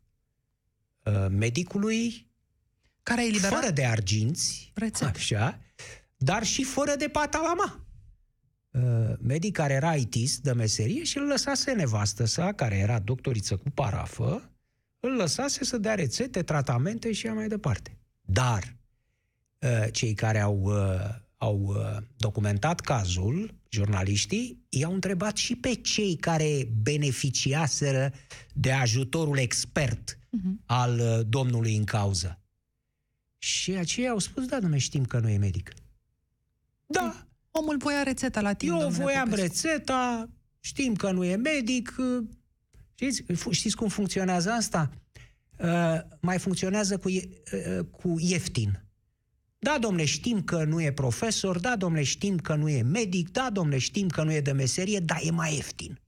uh, 1.05 1.27
medicului 1.31 2.30
Care 3.11 3.25
e 3.25 3.29
eliberat? 3.29 3.59
fără 3.61 3.71
de 3.73 3.85
arginți, 3.87 4.71
Rețete. 4.75 5.11
așa, 5.15 5.59
dar 6.17 6.45
și 6.45 6.65
fără 6.65 6.95
de 6.99 7.09
patalama. 7.09 7.85
Uh, 8.71 8.81
medic 9.23 9.53
care 9.57 9.73
era 9.73 9.95
itist 9.95 10.43
de 10.43 10.53
meserie 10.53 11.05
și 11.05 11.19
îl 11.19 11.27
lăsase 11.27 11.73
nevastă 11.73 12.25
sa, 12.25 12.53
care 12.53 12.77
era 12.77 12.99
doctoriță 12.99 13.57
cu 13.57 13.71
parafă, 13.71 14.51
îl 15.01 15.11
lăsase 15.13 15.65
să 15.65 15.79
dea 15.79 15.95
rețete, 15.95 16.43
tratamente 16.43 17.13
și 17.13 17.27
așa 17.27 17.35
mai 17.35 17.49
departe. 17.49 17.99
Dar 18.21 18.77
uh, 19.59 19.87
cei 19.93 20.15
care 20.15 20.41
au, 20.41 20.61
uh, 20.63 21.15
au 21.37 21.59
uh, 21.67 21.97
documentat 22.17 22.81
cazul, 22.81 23.55
jurnaliștii, 23.69 24.65
i-au 24.69 24.93
întrebat 24.95 25.37
și 25.37 25.57
pe 25.57 25.75
cei 25.75 26.17
care 26.17 26.69
beneficiaseră 26.83 28.13
de 28.55 28.73
ajutorul 28.73 29.39
expert 29.39 30.15
Mhm. 30.33 30.61
al 30.67 30.99
uh, 30.99 31.21
domnului 31.29 31.77
în 31.77 31.85
cauză. 31.85 32.40
Și 33.43 33.71
aceia 33.73 34.11
au 34.11 34.19
spus, 34.19 34.45
da, 34.47 34.59
domnule, 34.61 34.81
știm 34.81 35.05
că 35.05 35.19
nu 35.19 35.29
e 35.29 35.37
medic. 35.37 35.73
Da, 36.87 37.27
Omul 37.51 37.77
voia 37.77 38.03
rețeta 38.03 38.41
la 38.41 38.53
timp, 38.53 38.73
eu 38.73 38.79
domnule 38.81 39.03
voiam 39.03 39.29
Popescu. 39.29 39.47
rețeta, 39.67 40.29
știm 40.61 40.95
că 40.95 41.11
nu 41.11 41.25
e 41.25 41.37
medic. 41.37 41.95
uh, 41.99 42.25
Știți, 42.95 43.23
fu- 43.33 43.51
știți 43.51 43.77
cum 43.77 43.89
funcționează 43.89 44.51
asta? 44.51 44.91
Uh, 45.59 46.01
mai 46.21 46.39
funcționează 46.39 46.99
cu, 46.99 47.09
ie- 47.09 47.29
uh, 47.79 47.85
cu 47.91 48.15
ieftin. 48.19 48.85
Da, 49.59 49.77
domnule, 49.81 50.05
știm 50.05 50.43
că 50.43 50.65
nu 50.65 50.81
e 50.83 50.93
profesor, 50.93 51.59
da, 51.59 51.77
domnule, 51.77 52.03
știm 52.05 52.37
că 52.39 52.55
nu 52.55 52.69
e 52.69 52.83
medic, 52.83 53.31
da, 53.31 53.51
domnule, 53.53 53.79
știm 53.79 54.09
că 54.09 54.23
nu 54.23 54.33
e 54.33 54.41
de 54.41 54.53
meserie, 54.53 55.01
dar 55.01 55.21
e 55.25 55.31
mai 55.31 55.55
ieftin. 55.55 55.99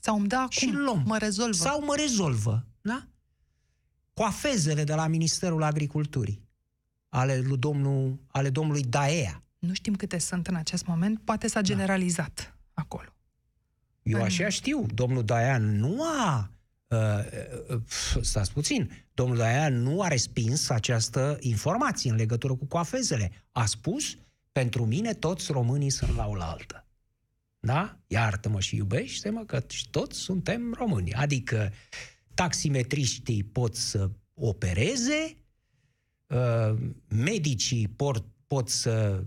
Sau 0.00 0.16
îmi 0.18 0.28
dă 0.28 0.36
acum, 0.36 0.50
Și 0.50 0.70
luăm. 0.70 1.02
mă 1.06 1.18
rezolvă. 1.18 1.52
Sau 1.64 1.84
mă 1.84 1.94
rezolvă, 1.96 2.66
da? 2.80 3.06
Coafezele 4.14 4.84
de 4.84 4.94
la 4.94 5.06
Ministerul 5.06 5.62
Agriculturii, 5.62 6.48
ale, 7.08 7.38
lui 7.38 7.58
domnul, 7.58 8.18
ale 8.26 8.50
domnului 8.50 8.82
Daea. 8.82 9.42
Nu 9.58 9.74
știm 9.74 9.94
câte 9.94 10.18
sunt 10.18 10.46
în 10.46 10.54
acest 10.54 10.86
moment, 10.86 11.20
poate 11.24 11.46
Da. 11.46 11.52
s-a 11.52 11.60
generalizat 11.60 12.56
acolo. 12.72 13.08
Eu 14.02 14.16
Păi 14.18 14.26
așa 14.26 14.48
știu. 14.48 14.86
Domnul 14.94 15.24
Dayan 15.24 15.78
nu 15.78 16.02
a... 16.02 16.50
Uh, 16.86 16.98
uh, 17.68 17.80
stați 18.20 18.52
puțin. 18.52 18.90
Domnul 19.14 19.36
Dayan 19.36 19.82
nu 19.82 20.02
a 20.02 20.08
respins 20.08 20.68
această 20.68 21.36
informație 21.40 22.10
în 22.10 22.16
legătură 22.16 22.54
cu 22.54 22.64
coafezele. 22.64 23.32
A 23.52 23.66
spus, 23.66 24.16
pentru 24.52 24.84
mine 24.86 25.14
toți 25.14 25.52
românii 25.52 25.90
sunt 25.90 26.16
la 26.16 26.26
oaltă. 26.26 26.86
Da? 27.60 27.98
Iartă-mă 28.06 28.60
și 28.60 28.76
iubește-mă 28.76 29.44
că 29.44 29.62
toți 29.90 30.18
suntem 30.18 30.74
români. 30.78 31.14
Adică 31.14 31.72
taximetriștii 32.34 33.42
pot 33.42 33.74
să 33.74 34.10
opereze, 34.34 35.36
uh, 36.26 36.74
medicii 37.08 37.88
pot, 37.88 38.24
pot 38.46 38.68
să 38.68 39.24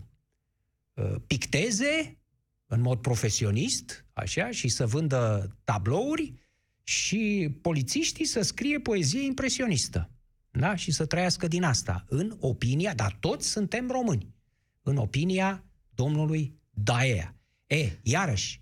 uh, 0.93 1.15
picteze 1.27 2.17
în 2.65 2.81
mod 2.81 3.01
profesionist, 3.01 4.05
așa, 4.13 4.51
și 4.51 4.67
să 4.67 4.85
vândă 4.85 5.55
tablouri 5.63 6.33
și 6.83 7.50
polițiștii 7.62 8.25
să 8.25 8.41
scrie 8.41 8.79
poezie 8.79 9.25
impresionistă. 9.25 10.09
Da? 10.51 10.75
Și 10.75 10.91
să 10.91 11.05
trăiască 11.05 11.47
din 11.47 11.63
asta. 11.63 12.05
În 12.07 12.38
opinia, 12.39 12.93
dar 12.93 13.17
toți 13.19 13.50
suntem 13.50 13.89
români. 13.89 14.33
În 14.81 14.97
opinia 14.97 15.63
domnului 15.89 16.59
Daea. 16.69 17.35
E, 17.67 18.00
iarăși, 18.01 18.62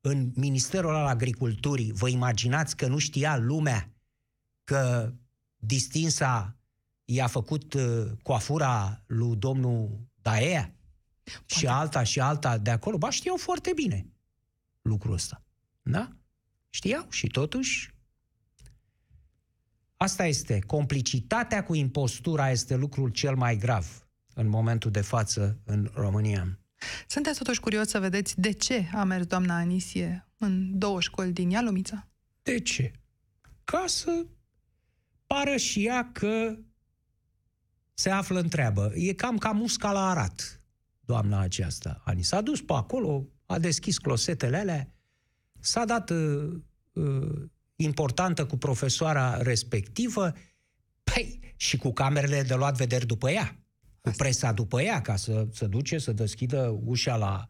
în 0.00 0.32
Ministerul 0.34 0.94
al 0.94 1.06
Agriculturii, 1.06 1.92
vă 1.92 2.08
imaginați 2.08 2.76
că 2.76 2.86
nu 2.86 2.98
știa 2.98 3.36
lumea 3.36 3.92
că 4.64 5.12
distinsa 5.56 6.56
i-a 7.04 7.26
făcut 7.26 7.74
uh, 7.74 8.10
coafura 8.22 9.04
lui 9.06 9.36
domnul 9.36 10.08
Daea? 10.22 10.74
Și 11.46 11.66
alta 11.66 12.02
și 12.02 12.20
alta 12.20 12.58
de 12.58 12.70
acolo, 12.70 12.98
ba 12.98 13.10
știau 13.10 13.36
foarte 13.36 13.72
bine 13.74 14.06
lucrul 14.82 15.12
ăsta. 15.12 15.42
Da? 15.82 16.10
Știau 16.68 17.06
și 17.10 17.26
totuși 17.26 17.94
asta 19.96 20.26
este. 20.26 20.58
Complicitatea 20.58 21.64
cu 21.64 21.74
impostura 21.74 22.50
este 22.50 22.76
lucrul 22.76 23.08
cel 23.08 23.36
mai 23.36 23.56
grav 23.56 24.08
în 24.34 24.48
momentul 24.48 24.90
de 24.90 25.00
față 25.00 25.60
în 25.64 25.90
România. 25.94 26.59
Sunteți 27.06 27.38
totuși 27.38 27.60
curios 27.60 27.88
să 27.88 27.98
vedeți 27.98 28.40
de 28.40 28.52
ce 28.52 28.88
a 28.94 29.04
mers 29.04 29.26
doamna 29.26 29.56
Anisie 29.56 30.28
în 30.38 30.78
două 30.78 31.00
școli 31.00 31.32
din 31.32 31.50
Ialomița? 31.50 32.08
De 32.42 32.60
ce? 32.60 32.92
Ca 33.64 33.84
să 33.86 34.26
pară 35.26 35.56
și 35.56 35.86
ea 35.86 36.10
că 36.12 36.58
se 37.94 38.10
află 38.10 38.40
în 38.40 38.48
treabă. 38.48 38.92
E 38.94 39.12
cam 39.12 39.38
ca 39.38 39.50
musca 39.50 39.92
la 39.92 40.10
arat, 40.10 40.62
doamna 41.00 41.40
aceasta. 41.40 42.02
Ani 42.04 42.22
s-a 42.22 42.40
dus 42.40 42.60
pe 42.60 42.72
acolo, 42.72 43.26
a 43.46 43.58
deschis 43.58 43.98
closetele 43.98 44.56
alea, 44.56 44.94
s-a 45.58 45.84
dat 45.84 46.10
uh, 46.10 46.52
uh, 46.92 47.42
importantă 47.76 48.46
cu 48.46 48.56
profesoara 48.56 49.42
respectivă, 49.42 50.32
păi, 51.02 51.40
și 51.56 51.76
cu 51.76 51.92
camerele 51.92 52.42
de 52.42 52.54
luat 52.54 52.76
vederi 52.76 53.06
după 53.06 53.30
ea, 53.30 53.59
cu 54.00 54.10
presa 54.16 54.52
după 54.52 54.82
ea, 54.82 55.00
ca 55.00 55.16
să 55.16 55.46
se 55.52 55.66
duce 55.66 55.98
să 55.98 56.12
deschidă 56.12 56.80
ușa 56.84 57.16
la, 57.16 57.46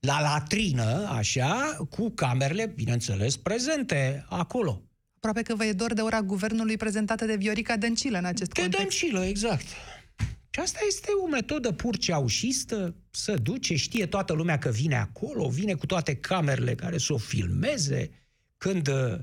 la 0.00 0.20
latrină, 0.20 1.08
așa, 1.08 1.76
cu 1.90 2.10
camerele, 2.10 2.66
bineînțeles, 2.66 3.36
prezente 3.36 4.26
acolo. 4.28 4.82
Aproape 5.16 5.42
că 5.42 5.54
vă 5.54 5.64
e 5.64 5.72
dor 5.72 5.92
de 5.92 6.00
ora 6.00 6.22
guvernului 6.22 6.76
prezentată 6.76 7.24
de 7.24 7.36
Viorica 7.36 7.76
Dăncilă 7.76 8.18
în 8.18 8.24
acest 8.24 8.50
Te 8.52 8.60
context. 8.60 8.82
dăncilă, 8.82 9.24
exact. 9.24 9.66
Și 10.50 10.60
asta 10.60 10.78
este 10.88 11.08
o 11.24 11.28
metodă 11.28 11.72
pur 11.72 11.96
ceaușistă, 11.96 12.94
să 13.10 13.34
duce, 13.34 13.76
știe 13.76 14.06
toată 14.06 14.32
lumea 14.32 14.58
că 14.58 14.70
vine 14.70 14.96
acolo, 14.96 15.48
vine 15.48 15.74
cu 15.74 15.86
toate 15.86 16.16
camerele 16.16 16.74
care 16.74 16.98
să 16.98 17.12
o 17.12 17.16
filmeze, 17.16 18.10
când 18.56 18.88
uh, 18.88 19.18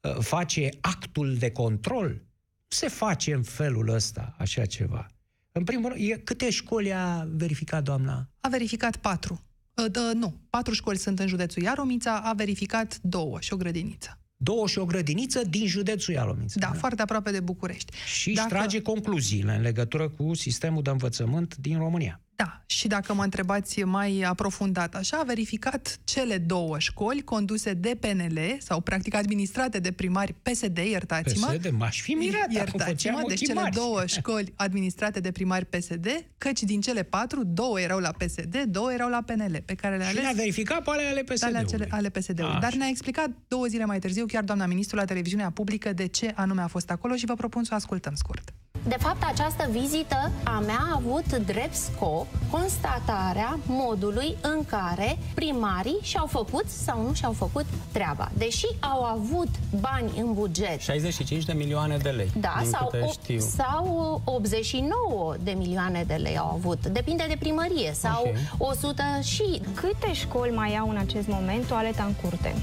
uh, 0.00 0.16
face 0.20 0.68
actul 0.80 1.36
de 1.36 1.50
control. 1.50 2.22
Se 2.68 2.88
face 2.88 3.32
în 3.32 3.42
felul 3.42 3.88
ăsta 3.88 4.34
așa 4.38 4.64
ceva. 4.66 5.06
În 5.52 5.64
primul 5.64 5.92
rând, 5.92 6.10
e, 6.10 6.14
câte 6.24 6.50
școli 6.50 6.92
a 6.92 7.28
verificat 7.30 7.82
doamna? 7.82 8.28
A 8.40 8.48
verificat 8.48 8.96
patru. 8.96 9.40
Uh, 9.74 9.90
dă, 9.90 10.12
nu, 10.14 10.40
patru 10.50 10.74
școli 10.74 10.98
sunt 10.98 11.18
în 11.18 11.26
județul 11.26 11.62
Iaromița, 11.62 12.20
a 12.20 12.32
verificat 12.32 12.98
două 13.02 13.40
și 13.40 13.52
o 13.52 13.56
grădiniță. 13.56 14.16
Două 14.36 14.66
și 14.66 14.78
o 14.78 14.84
grădiniță 14.84 15.42
din 15.44 15.66
județul 15.66 16.14
Ialomița. 16.14 16.60
Da, 16.60 16.72
foarte 16.72 17.02
aproape 17.02 17.30
de 17.30 17.40
București. 17.40 17.92
Și 18.06 18.30
își 18.30 18.46
trage 18.48 18.82
concluziile 18.82 19.54
în 19.54 19.62
legătură 19.62 20.08
cu 20.08 20.34
sistemul 20.34 20.82
de 20.82 20.90
învățământ 20.90 21.56
din 21.56 21.78
România. 21.78 22.20
Da, 22.42 22.62
și 22.66 22.86
dacă 22.88 23.14
mă 23.14 23.22
întrebați 23.22 23.82
mai 23.82 24.22
aprofundat 24.22 24.94
așa, 24.94 25.16
a 25.16 25.22
verificat 25.22 25.98
cele 26.04 26.38
două 26.38 26.78
școli 26.78 27.22
conduse 27.22 27.72
de 27.72 27.96
PNL 28.00 28.38
sau 28.58 28.80
practic 28.80 29.14
administrate 29.14 29.78
de 29.78 29.92
primari 29.92 30.34
PSD, 30.42 30.76
iertați-mă. 30.78 31.46
PSD, 31.46 31.70
m-aș 31.70 32.00
fi 32.00 32.12
mirat 32.12 32.52
Iertați-mă, 32.52 33.22
deci 33.28 33.38
cele 33.38 33.52
mari. 33.60 33.74
două 33.74 34.06
școli 34.06 34.52
administrate 34.56 35.20
de 35.20 35.30
primari 35.30 35.64
PSD, 35.64 36.06
căci 36.38 36.62
din 36.62 36.80
cele 36.80 37.02
patru, 37.02 37.44
două 37.44 37.80
erau 37.80 37.98
la 37.98 38.10
PSD, 38.10 38.62
două 38.66 38.92
erau 38.92 39.08
la 39.08 39.22
PNL, 39.26 39.62
pe 39.64 39.74
care 39.74 39.96
le-a 39.96 40.06
Și 40.06 40.10
ales 40.10 40.22
le-a 40.22 40.32
verificat 40.34 40.82
pe 40.82 40.90
ale 40.90 41.02
ale 41.02 41.08
ale, 41.10 41.22
PSD-ului. 41.22 41.66
cele, 41.66 41.86
ale 41.90 42.08
PSD-ului. 42.08 42.58
Dar 42.60 42.72
ne-a 42.72 42.88
explicat 42.88 43.30
două 43.48 43.66
zile 43.66 43.84
mai 43.84 43.98
târziu, 43.98 44.26
chiar 44.26 44.42
doamna 44.44 44.66
ministru, 44.66 44.96
la 44.96 45.04
televiziunea 45.04 45.50
publică, 45.50 45.92
de 45.92 46.06
ce 46.06 46.32
anume 46.34 46.62
a 46.62 46.66
fost 46.66 46.90
acolo 46.90 47.14
și 47.14 47.26
vă 47.26 47.34
propun 47.34 47.64
să 47.64 47.70
o 47.72 47.76
ascultăm 47.76 48.14
scurt. 48.14 48.52
De 48.88 48.96
fapt, 48.98 49.22
această 49.24 49.68
vizită 49.70 50.30
a 50.44 50.58
mea 50.58 50.78
a 50.90 50.94
avut 50.94 51.36
drept 51.36 51.74
scop 51.74 52.26
constatarea 52.50 53.58
modului 53.66 54.36
în 54.40 54.64
care 54.66 55.18
primarii 55.34 55.98
și-au 56.02 56.26
făcut 56.26 56.64
sau 56.68 57.02
nu 57.06 57.12
și-au 57.14 57.32
făcut 57.32 57.64
treaba. 57.92 58.30
Deși 58.36 58.66
au 58.80 59.02
avut 59.04 59.48
bani 59.80 60.10
în 60.20 60.32
buget, 60.34 60.80
65 60.80 61.44
de 61.44 61.52
milioane 61.52 61.96
de 61.96 62.08
lei. 62.08 62.30
da, 62.40 62.54
din 62.60 62.70
sau, 62.70 62.86
câte 62.86 63.04
o, 63.08 63.10
știu. 63.12 63.38
sau 63.38 64.20
89 64.24 65.34
de 65.42 65.50
milioane 65.50 66.04
de 66.06 66.14
lei 66.14 66.38
au 66.38 66.52
avut. 66.54 66.86
Depinde 66.86 67.24
de 67.28 67.36
primărie. 67.38 67.92
Sau 67.94 68.22
Ok. 68.58 68.70
100 68.70 69.02
și 69.22 69.60
Câte 69.74 70.12
școli 70.12 70.50
mai 70.54 70.76
au 70.76 70.88
în 70.88 70.96
acest 70.96 71.28
moment 71.28 71.66
toaleta 71.66 72.02
în 72.02 72.12
curte? 72.22 72.54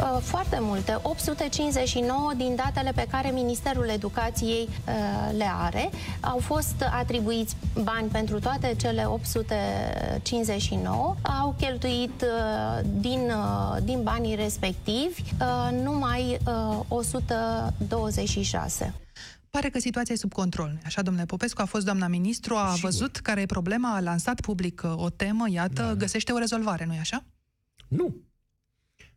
Uh, 0.00 0.18
Foarte 0.22 0.58
multe, 0.60 0.98
859 1.02 2.32
din 2.36 2.54
datele 2.54 2.92
pe 2.94 3.06
care 3.10 3.30
Ministerul 3.30 3.88
Educației 3.88 4.68
uh, 4.68 5.36
le 5.36 5.46
are. 5.60 5.90
Au 6.20 6.38
fost 6.38 6.74
atribuiți 6.98 7.56
bani 7.82 8.08
pentru 8.08 8.38
toate 8.40 8.74
cele 8.76 9.04
859, 9.04 11.16
au 11.40 11.54
cheltuit 11.58 12.22
uh, 12.22 12.28
din, 13.00 13.20
uh, 13.20 13.76
din 13.84 14.02
banii 14.02 14.34
respectivi 14.34 15.22
uh, 15.40 15.70
numai 15.82 16.38
uh, 16.46 16.80
126. 16.88 18.94
Pare 19.50 19.68
că 19.68 19.78
situația 19.78 20.14
e 20.14 20.18
sub 20.18 20.32
control. 20.32 20.68
nu-i 20.72 20.82
Așa, 20.84 21.02
domnule 21.02 21.26
Popescu, 21.26 21.62
a 21.62 21.64
fost 21.64 21.84
doamna 21.84 22.06
ministru, 22.06 22.54
a 22.54 22.72
Sigur. 22.74 22.90
văzut 22.90 23.16
care 23.16 23.40
e 23.40 23.46
problema, 23.46 23.94
a 23.94 24.00
lansat 24.00 24.40
public 24.40 24.82
uh, 24.84 24.92
o 24.96 25.10
temă, 25.10 25.44
iată, 25.50 25.82
da. 25.82 25.94
găsește 25.94 26.32
o 26.32 26.38
rezolvare, 26.38 26.84
nu-i 26.84 26.98
așa? 26.98 27.24
Nu. 27.88 28.14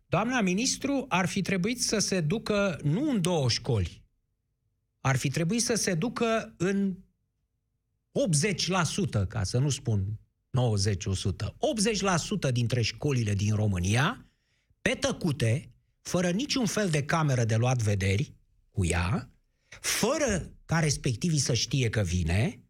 Doamna 0.05 0.41
ministru 0.41 1.05
ar 1.09 1.27
fi 1.27 1.41
trebuit 1.41 1.81
să 1.81 1.99
se 1.99 2.21
ducă 2.21 2.79
nu 2.83 3.09
în 3.09 3.21
două 3.21 3.49
școli. 3.49 4.03
Ar 5.01 5.15
fi 5.15 5.29
trebuit 5.29 5.61
să 5.61 5.75
se 5.75 5.93
ducă 5.93 6.53
în 6.57 6.93
80%, 9.23 9.27
ca 9.27 9.43
să 9.43 9.57
nu 9.57 9.69
spun 9.69 10.19
90-100, 10.49 11.47
80% 12.49 12.51
dintre 12.51 12.81
școlile 12.81 13.33
din 13.33 13.55
România, 13.55 14.25
pe 14.81 14.89
tăcute, 14.89 15.73
fără 16.01 16.29
niciun 16.29 16.65
fel 16.65 16.89
de 16.89 17.03
cameră 17.03 17.43
de 17.43 17.55
luat 17.55 17.81
vederi 17.81 18.33
cu 18.71 18.85
ea, 18.85 19.31
fără 19.81 20.53
ca 20.65 20.79
respectivii 20.79 21.39
să 21.39 21.53
știe 21.53 21.89
că 21.89 22.01
vine 22.01 22.63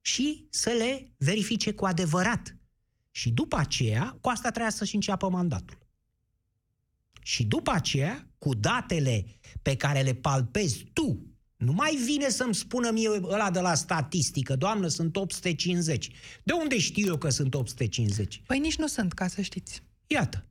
și 0.00 0.46
să 0.50 0.70
le 0.70 1.12
verifice 1.16 1.72
cu 1.72 1.84
adevărat. 1.84 2.56
Și 3.10 3.30
după 3.30 3.56
aceea, 3.56 4.18
cu 4.20 4.28
asta 4.28 4.50
trebuia 4.50 4.70
să-și 4.70 4.94
înceapă 4.94 5.28
mandatul. 5.28 5.78
Și 7.22 7.44
după 7.44 7.70
aceea, 7.70 8.28
cu 8.38 8.54
datele 8.54 9.24
pe 9.62 9.76
care 9.76 10.00
le 10.02 10.14
palpezi 10.14 10.84
tu, 10.92 11.27
nu 11.58 11.72
mai 11.72 11.98
vine 12.04 12.28
să-mi 12.28 12.54
spună 12.54 12.90
mie 12.90 13.08
ăla 13.22 13.50
de 13.50 13.60
la 13.60 13.74
statistică, 13.74 14.56
doamnă, 14.56 14.88
sunt 14.88 15.16
850. 15.16 16.10
De 16.42 16.52
unde 16.52 16.78
știu 16.78 17.06
eu 17.06 17.16
că 17.16 17.28
sunt 17.28 17.54
850? 17.54 18.42
Păi 18.46 18.58
nici 18.58 18.76
nu 18.76 18.86
sunt, 18.86 19.12
ca 19.12 19.26
să 19.26 19.40
știți. 19.40 19.82
Iată. 20.06 20.46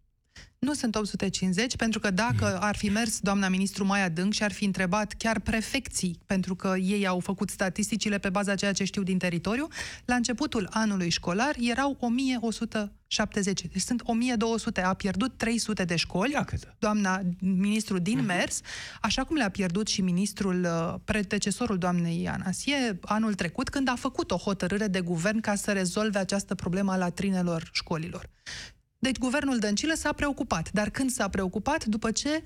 Nu 0.59 0.73
sunt 0.73 0.95
850, 0.95 1.75
pentru 1.75 1.99
că 1.99 2.11
dacă 2.11 2.57
ar 2.59 2.75
fi 2.75 2.89
mers 2.89 3.19
doamna 3.19 3.49
ministru 3.49 3.85
mai 3.85 4.03
adânc 4.03 4.33
și 4.33 4.43
ar 4.43 4.51
fi 4.51 4.65
întrebat 4.65 5.13
chiar 5.13 5.39
prefecții, 5.39 6.19
pentru 6.25 6.55
că 6.55 6.73
ei 6.77 7.07
au 7.07 7.19
făcut 7.19 7.49
statisticile 7.49 8.17
pe 8.17 8.29
baza 8.29 8.55
ceea 8.55 8.71
ce 8.71 8.83
știu 8.83 9.03
din 9.03 9.17
teritoriu, 9.17 9.67
la 10.05 10.15
începutul 10.15 10.67
anului 10.71 11.09
școlar 11.09 11.55
erau 11.59 11.97
1170. 11.99 13.61
Deci 13.61 13.81
sunt 13.81 14.01
1200. 14.03 14.81
A 14.81 14.93
pierdut 14.93 15.37
300 15.37 15.83
de 15.83 15.95
școli. 15.95 16.31
Ia 16.31 16.43
câtă. 16.43 16.75
Doamna 16.79 17.21
ministru 17.39 17.99
din 17.99 18.25
mers, 18.25 18.61
așa 19.01 19.23
cum 19.23 19.35
le-a 19.35 19.49
pierdut 19.49 19.87
și 19.87 20.01
ministrul 20.01 20.63
uh, 20.63 20.99
predecesorul 21.03 21.77
doamnei 21.77 22.27
Anasie 22.27 22.99
anul 23.01 23.33
trecut, 23.33 23.69
când 23.69 23.89
a 23.89 23.95
făcut 23.95 24.31
o 24.31 24.37
hotărâre 24.37 24.87
de 24.87 25.01
guvern 25.01 25.39
ca 25.39 25.55
să 25.55 25.71
rezolve 25.71 26.19
această 26.19 26.55
problemă 26.55 26.91
a 26.91 26.97
latrinelor 26.97 27.69
școlilor. 27.73 28.29
Deci 28.99 29.17
guvernul 29.17 29.57
Dăncilă 29.59 29.93
s-a 29.93 30.13
preocupat. 30.13 30.71
Dar 30.71 30.89
când 30.89 31.09
s-a 31.09 31.27
preocupat? 31.27 31.85
După 31.85 32.11
ce, 32.11 32.43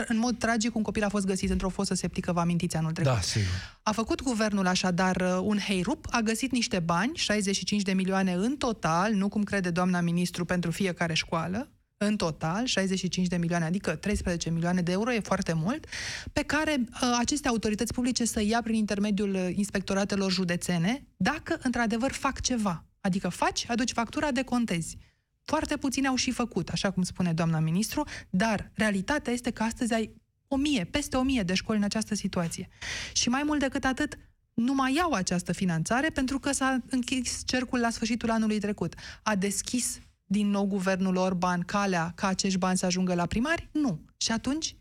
tr- 0.00 0.06
în 0.06 0.18
mod 0.18 0.38
tragic, 0.38 0.74
un 0.74 0.82
copil 0.82 1.04
a 1.04 1.08
fost 1.08 1.26
găsit 1.26 1.50
într-o 1.50 1.68
fosă 1.68 1.94
septică, 1.94 2.32
vă 2.32 2.40
amintiți 2.40 2.76
anul 2.76 2.92
trecut. 2.92 3.12
Da, 3.12 3.20
sigur. 3.20 3.78
A 3.82 3.92
făcut 3.92 4.22
guvernul 4.22 4.66
așadar 4.66 5.16
uh, 5.16 5.38
un 5.42 5.58
heirup, 5.58 6.06
a 6.10 6.20
găsit 6.20 6.50
niște 6.52 6.78
bani, 6.78 7.16
65 7.16 7.82
de 7.82 7.92
milioane 7.92 8.32
în 8.32 8.56
total, 8.56 9.12
nu 9.12 9.28
cum 9.28 9.42
crede 9.42 9.70
doamna 9.70 10.00
ministru 10.00 10.44
pentru 10.44 10.70
fiecare 10.70 11.14
școală, 11.14 11.70
în 11.96 12.16
total, 12.16 12.64
65 12.64 13.26
de 13.26 13.36
milioane, 13.36 13.64
adică 13.64 13.94
13 13.94 14.50
milioane 14.50 14.80
de 14.80 14.92
euro, 14.92 15.12
e 15.12 15.20
foarte 15.20 15.52
mult, 15.52 15.86
pe 16.32 16.42
care 16.42 16.76
uh, 16.78 17.16
aceste 17.18 17.48
autorități 17.48 17.92
publice 17.92 18.24
să 18.24 18.42
ia 18.42 18.60
prin 18.62 18.74
intermediul 18.74 19.34
uh, 19.34 19.48
inspectoratelor 19.54 20.32
județene, 20.32 21.06
dacă 21.16 21.58
într-adevăr 21.62 22.12
fac 22.12 22.40
ceva. 22.40 22.84
Adică 23.00 23.28
faci, 23.28 23.64
aduci 23.68 23.92
factura, 23.92 24.30
decontezi. 24.30 24.96
Foarte 25.44 25.76
puțini 25.76 26.06
au 26.06 26.14
și 26.14 26.30
făcut, 26.30 26.68
așa 26.68 26.90
cum 26.90 27.02
spune 27.02 27.32
doamna 27.32 27.58
ministru, 27.58 28.06
dar 28.30 28.70
realitatea 28.74 29.32
este 29.32 29.50
că 29.50 29.62
astăzi 29.62 29.94
ai 29.94 30.14
o 30.48 30.56
mie, 30.56 30.84
peste 30.84 31.16
o 31.16 31.22
mie 31.22 31.42
de 31.42 31.54
școli 31.54 31.78
în 31.78 31.84
această 31.84 32.14
situație. 32.14 32.68
Și 33.12 33.28
mai 33.28 33.42
mult 33.44 33.60
decât 33.60 33.84
atât, 33.84 34.18
nu 34.54 34.74
mai 34.74 34.94
iau 34.94 35.12
această 35.12 35.52
finanțare 35.52 36.08
pentru 36.08 36.38
că 36.38 36.52
s-a 36.52 36.78
închis 36.90 37.42
cercul 37.46 37.80
la 37.80 37.90
sfârșitul 37.90 38.30
anului 38.30 38.58
trecut. 38.58 38.94
A 39.22 39.34
deschis 39.34 39.98
din 40.24 40.50
nou 40.50 40.66
guvernul 40.66 41.16
Orban 41.16 41.60
calea 41.60 42.12
ca 42.14 42.26
acești 42.26 42.58
bani 42.58 42.78
să 42.78 42.86
ajungă 42.86 43.14
la 43.14 43.26
primari? 43.26 43.68
Nu. 43.72 44.00
Și 44.16 44.32
atunci 44.32 44.76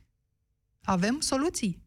avem 0.82 1.20
soluții? 1.20 1.82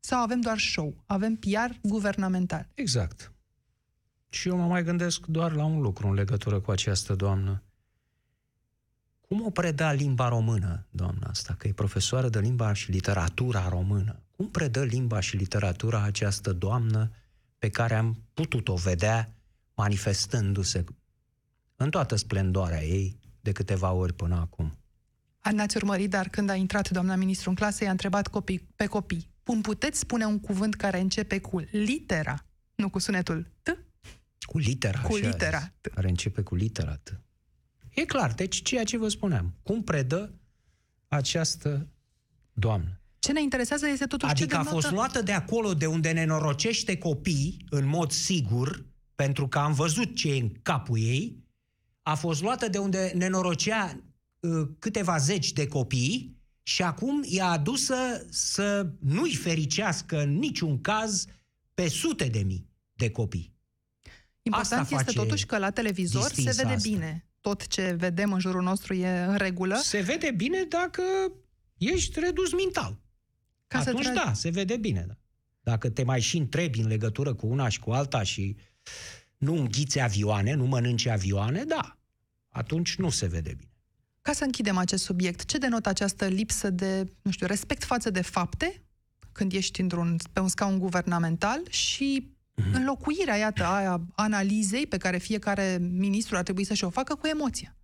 Sau 0.00 0.22
avem 0.22 0.40
doar 0.40 0.58
show? 0.58 1.02
Avem 1.06 1.36
PR 1.36 1.70
guvernamental? 1.82 2.68
Exact. 2.74 3.32
Și 4.28 4.48
eu 4.48 4.56
mă 4.56 4.66
mai 4.66 4.84
gândesc 4.84 5.26
doar 5.26 5.52
la 5.52 5.64
un 5.64 5.80
lucru 5.80 6.06
în 6.06 6.14
legătură 6.14 6.60
cu 6.60 6.70
această 6.70 7.14
doamnă. 7.14 7.62
Cum 9.30 9.44
o 9.44 9.50
preda 9.50 9.92
limba 9.92 10.28
română, 10.28 10.86
doamna 10.90 11.26
asta, 11.26 11.54
că 11.58 11.68
e 11.68 11.72
profesoară 11.72 12.28
de 12.28 12.40
limba 12.40 12.72
și 12.72 12.90
literatura 12.90 13.68
română? 13.68 14.22
Cum 14.30 14.50
predă 14.50 14.84
limba 14.84 15.20
și 15.20 15.36
literatura 15.36 16.02
această 16.02 16.52
doamnă 16.52 17.10
pe 17.58 17.68
care 17.68 17.94
am 17.94 18.22
putut-o 18.34 18.74
vedea 18.74 19.34
manifestându-se 19.74 20.84
în 21.76 21.90
toată 21.90 22.16
splendoarea 22.16 22.84
ei 22.84 23.18
de 23.40 23.52
câteva 23.52 23.92
ori 23.92 24.12
până 24.12 24.34
acum? 24.34 24.78
N-ați 25.52 25.76
urmărit, 25.76 26.10
dar 26.10 26.28
când 26.28 26.50
a 26.50 26.54
intrat 26.54 26.90
doamna 26.90 27.14
ministru 27.14 27.48
în 27.48 27.54
clasă, 27.54 27.84
i-a 27.84 27.90
întrebat 27.90 28.28
copii, 28.28 28.68
pe 28.76 28.86
copii, 28.86 29.30
cum 29.42 29.60
puteți 29.60 29.98
spune 29.98 30.24
un 30.24 30.40
cuvânt 30.40 30.74
care 30.74 31.00
începe 31.00 31.40
cu 31.40 31.58
litera, 31.70 32.46
nu 32.74 32.90
cu 32.90 32.98
sunetul 32.98 33.46
T? 33.62 33.78
Cu 34.46 34.58
litera. 34.58 35.00
Cu 35.00 35.14
așa 35.14 35.26
a 35.26 35.30
litera. 35.30 35.58
zis, 35.58 35.92
Care 35.94 36.08
începe 36.08 36.42
cu 36.42 36.54
litera 36.54 36.96
T. 36.96 37.20
E 37.94 38.04
clar, 38.04 38.34
deci 38.34 38.62
ceea 38.62 38.84
ce 38.84 38.96
vă 38.96 39.08
spuneam. 39.08 39.54
Cum 39.62 39.82
predă 39.82 40.34
această 41.08 41.88
doamnă? 42.52 43.00
Ce 43.18 43.32
ne 43.32 43.42
interesează 43.42 43.86
este 43.86 44.06
totuși 44.06 44.30
Adică 44.30 44.48
ce 44.48 44.54
a 44.54 44.62
denotă... 44.62 44.80
fost 44.80 44.90
luată 44.90 45.22
de 45.22 45.32
acolo 45.32 45.74
de 45.74 45.86
unde 45.86 46.10
nenorocește 46.10 46.98
copii, 46.98 47.64
în 47.70 47.86
mod 47.86 48.10
sigur, 48.10 48.84
pentru 49.14 49.48
că 49.48 49.58
am 49.58 49.72
văzut 49.72 50.14
ce 50.14 50.32
e 50.32 50.40
în 50.40 50.52
capul 50.62 50.98
ei, 50.98 51.44
a 52.02 52.14
fost 52.14 52.42
luată 52.42 52.68
de 52.68 52.78
unde 52.78 53.12
nenorocea 53.14 54.00
uh, 54.40 54.68
câteva 54.78 55.18
zeci 55.18 55.52
de 55.52 55.66
copii 55.66 56.36
și 56.62 56.82
acum 56.82 57.22
e 57.24 57.42
adusă 57.42 58.26
să 58.30 58.90
nu-i 59.00 59.34
fericească 59.34 60.22
în 60.22 60.38
niciun 60.38 60.80
caz 60.80 61.24
pe 61.74 61.88
sute 61.88 62.24
de 62.24 62.38
mii 62.38 62.68
de 62.92 63.10
copii. 63.10 63.54
Important 64.42 64.80
Asta 64.80 64.94
este 64.94 65.04
face 65.04 65.26
totuși 65.26 65.46
că 65.46 65.58
la 65.58 65.70
televizor 65.70 66.22
se 66.22 66.28
distinsa 66.28 66.62
vede 66.62 66.74
asta. 66.74 66.88
bine. 66.88 67.29
Tot 67.40 67.66
ce 67.66 67.92
vedem 67.98 68.32
în 68.32 68.40
jurul 68.40 68.62
nostru 68.62 68.94
e 68.94 69.24
în 69.24 69.36
regulă. 69.36 69.76
Se 69.76 70.00
vede 70.00 70.30
bine 70.30 70.64
dacă 70.64 71.02
ești 71.76 72.20
redus 72.20 72.52
mental. 72.52 73.00
Ca 73.66 73.82
să 73.82 73.88
Atunci 73.88 74.08
tra- 74.08 74.24
da, 74.24 74.32
se 74.32 74.50
vede 74.50 74.76
bine. 74.76 75.04
Da. 75.08 75.14
Dacă 75.60 75.90
te 75.90 76.02
mai 76.02 76.20
și 76.20 76.36
întrebi 76.36 76.80
în 76.80 76.86
legătură 76.86 77.34
cu 77.34 77.46
una 77.46 77.68
și 77.68 77.78
cu 77.78 77.90
alta 77.90 78.22
și 78.22 78.56
nu 79.36 79.54
înghiți 79.54 80.00
avioane, 80.00 80.54
nu 80.54 80.66
mănânci 80.66 81.06
avioane, 81.06 81.64
da, 81.64 81.98
atunci 82.48 82.96
nu 82.96 83.10
se 83.10 83.26
vede 83.26 83.54
bine. 83.56 83.70
Ca 84.22 84.32
să 84.32 84.44
închidem 84.44 84.76
acest 84.76 85.04
subiect, 85.04 85.44
ce 85.44 85.58
denotă 85.58 85.88
această 85.88 86.26
lipsă 86.26 86.70
de, 86.70 87.12
nu 87.22 87.30
știu, 87.30 87.46
respect 87.46 87.84
față 87.84 88.10
de 88.10 88.22
fapte 88.22 88.82
când 89.32 89.52
ești 89.52 89.80
într-un, 89.80 90.16
pe 90.32 90.40
un 90.40 90.48
scaun 90.48 90.78
guvernamental 90.78 91.62
și 91.70 92.22
Mm-hmm. 92.22 92.38
Înlocuirea, 92.72 93.36
iată, 93.36 93.64
a 93.64 94.06
analizei 94.14 94.86
pe 94.86 94.96
care 94.96 95.18
fiecare 95.18 95.78
ministru 95.80 96.36
ar 96.36 96.42
trebui 96.42 96.64
să 96.64 96.74
și-o 96.74 96.90
facă 96.90 97.14
cu 97.14 97.26
emoția. 97.26 97.76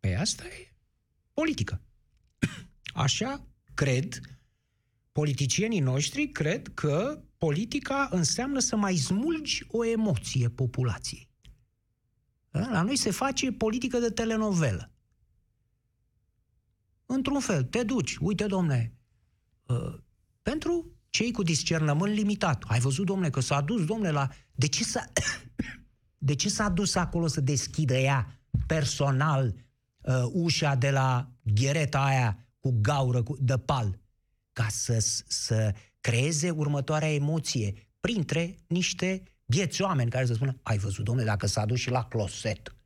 Păi 0.00 0.16
asta 0.16 0.44
e 0.44 0.72
politică. 1.32 1.80
Așa 3.04 3.46
cred, 3.74 4.20
politicienii 5.12 5.80
noștri 5.80 6.28
cred 6.28 6.68
că 6.74 7.22
politica 7.38 8.08
înseamnă 8.10 8.58
să 8.58 8.76
mai 8.76 8.96
smulgi 8.96 9.64
o 9.68 9.84
emoție 9.84 10.48
populației. 10.48 11.28
La 12.50 12.82
noi 12.82 12.96
se 12.96 13.10
face 13.10 13.52
politică 13.52 13.98
de 13.98 14.10
telenovelă. 14.10 14.92
Într-un 17.06 17.40
fel, 17.40 17.64
te 17.64 17.82
duci, 17.82 18.16
uite, 18.20 18.46
domne, 18.46 18.92
uh, 19.66 19.94
pentru 20.42 20.97
cei 21.10 21.32
cu 21.32 21.42
discernământ 21.42 22.14
limitat. 22.14 22.64
Ai 22.66 22.80
văzut, 22.80 23.06
domne, 23.06 23.30
că 23.30 23.40
s-a 23.40 23.60
dus, 23.60 23.84
domne, 23.84 24.10
la... 24.10 24.28
De 24.54 24.66
ce 24.66 24.84
s-a, 24.84 25.04
de 26.28 26.34
ce 26.34 26.48
s-a 26.48 26.68
dus 26.68 26.94
acolo 26.94 27.26
să 27.26 27.40
deschidă 27.40 27.94
ea 27.94 28.40
personal 28.66 29.54
uh, 30.00 30.14
ușa 30.32 30.74
de 30.74 30.90
la 30.90 31.30
ghereta 31.42 32.04
aia 32.04 32.46
cu 32.60 32.78
gaură 32.80 33.22
cu, 33.22 33.36
de 33.40 33.58
pal? 33.58 33.98
Ca 34.52 34.66
să, 34.70 35.22
să 35.26 35.74
creeze 36.00 36.50
următoarea 36.50 37.12
emoție 37.12 37.88
printre 38.00 38.58
niște 38.66 39.22
vieți 39.44 39.82
oameni 39.82 40.10
care 40.10 40.26
să 40.26 40.34
spună, 40.34 40.58
ai 40.62 40.78
văzut, 40.78 41.04
domne, 41.04 41.24
dacă 41.24 41.46
s-a 41.46 41.64
dus 41.64 41.78
și 41.78 41.90
la 41.90 42.04
closet. 42.04 42.76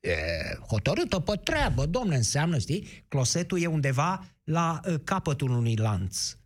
E, 0.00 0.14
hotărâtă 0.68 1.18
pe 1.18 1.36
treabă, 1.36 1.86
domne, 1.86 2.16
înseamnă, 2.16 2.58
știi? 2.58 3.04
Closetul 3.08 3.62
e 3.62 3.66
undeva 3.66 4.24
la 4.44 4.80
uh, 4.88 4.94
capătul 5.04 5.50
unui 5.50 5.76
lanț. 5.76 6.36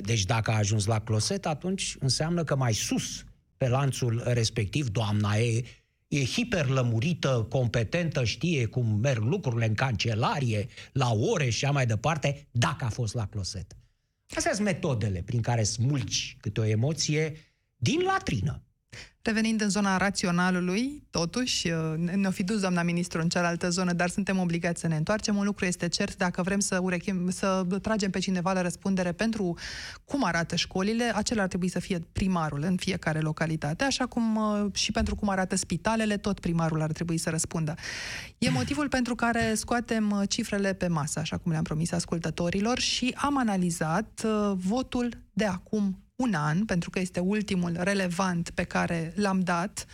Deci 0.00 0.24
dacă 0.24 0.50
a 0.50 0.56
ajuns 0.56 0.86
la 0.86 1.00
closet, 1.00 1.46
atunci 1.46 1.96
înseamnă 1.98 2.44
că 2.44 2.56
mai 2.56 2.72
sus 2.72 3.24
pe 3.56 3.68
lanțul 3.68 4.22
respectiv, 4.24 4.88
doamna 4.88 5.36
e, 5.36 5.64
e 6.08 6.24
hiperlămurită, 6.24 7.46
competentă, 7.48 8.24
știe 8.24 8.66
cum 8.66 8.86
merg 8.86 9.22
lucrurile 9.22 9.66
în 9.66 9.74
cancelarie, 9.74 10.66
la 10.92 11.12
ore 11.12 11.50
și 11.50 11.64
așa 11.64 11.72
mai 11.72 11.86
departe, 11.86 12.48
dacă 12.50 12.84
a 12.84 12.88
fost 12.88 13.14
la 13.14 13.26
closet. 13.26 13.76
Astea 14.36 14.52
sunt 14.52 14.66
metodele 14.66 15.22
prin 15.22 15.40
care 15.40 15.62
smulgi 15.62 16.36
câte 16.40 16.60
o 16.60 16.64
emoție 16.64 17.36
din 17.76 18.00
latrină. 18.00 18.62
Revenind 19.22 19.60
în 19.60 19.68
zona 19.68 19.96
raționalului, 19.96 21.02
totuși, 21.10 21.68
uh, 21.68 22.14
ne-o 22.14 22.30
fi 22.30 22.42
dus 22.42 22.60
doamna 22.60 22.82
ministru 22.82 23.20
în 23.20 23.28
cealaltă 23.28 23.70
zonă, 23.70 23.92
dar 23.92 24.08
suntem 24.08 24.38
obligați 24.38 24.80
să 24.80 24.86
ne 24.86 24.96
întoarcem. 24.96 25.36
Un 25.36 25.44
lucru 25.44 25.64
este 25.64 25.88
cert, 25.88 26.16
dacă 26.16 26.42
vrem 26.42 26.60
să, 26.60 26.78
urechim, 26.82 27.30
să 27.30 27.66
tragem 27.82 28.10
pe 28.10 28.18
cineva 28.18 28.52
la 28.52 28.62
răspundere 28.62 29.12
pentru 29.12 29.56
cum 30.04 30.24
arată 30.24 30.56
școlile, 30.56 31.12
acela 31.14 31.42
ar 31.42 31.48
trebui 31.48 31.68
să 31.68 31.78
fie 31.78 31.98
primarul 32.12 32.62
în 32.62 32.76
fiecare 32.76 33.20
localitate, 33.20 33.84
așa 33.84 34.06
cum 34.06 34.36
uh, 34.36 34.66
și 34.72 34.92
pentru 34.92 35.14
cum 35.14 35.28
arată 35.28 35.56
spitalele, 35.56 36.16
tot 36.16 36.40
primarul 36.40 36.82
ar 36.82 36.92
trebui 36.92 37.18
să 37.18 37.30
răspundă. 37.30 37.74
E 38.38 38.50
motivul 38.50 38.88
pentru 38.98 39.14
care 39.14 39.54
scoatem 39.54 40.10
uh, 40.10 40.28
cifrele 40.28 40.72
pe 40.72 40.86
masă, 40.86 41.18
așa 41.18 41.36
cum 41.36 41.52
le-am 41.52 41.64
promis 41.64 41.92
ascultătorilor, 41.92 42.78
și 42.78 43.14
am 43.16 43.38
analizat 43.38 44.22
votul 44.54 45.22
de 45.32 45.44
acum 45.44 45.98
un 46.20 46.34
an, 46.34 46.64
pentru 46.64 46.90
că 46.90 46.98
este 46.98 47.20
ultimul 47.20 47.76
relevant 47.78 48.50
pe 48.50 48.62
care 48.62 49.12
l-am 49.16 49.40
dat 49.40 49.86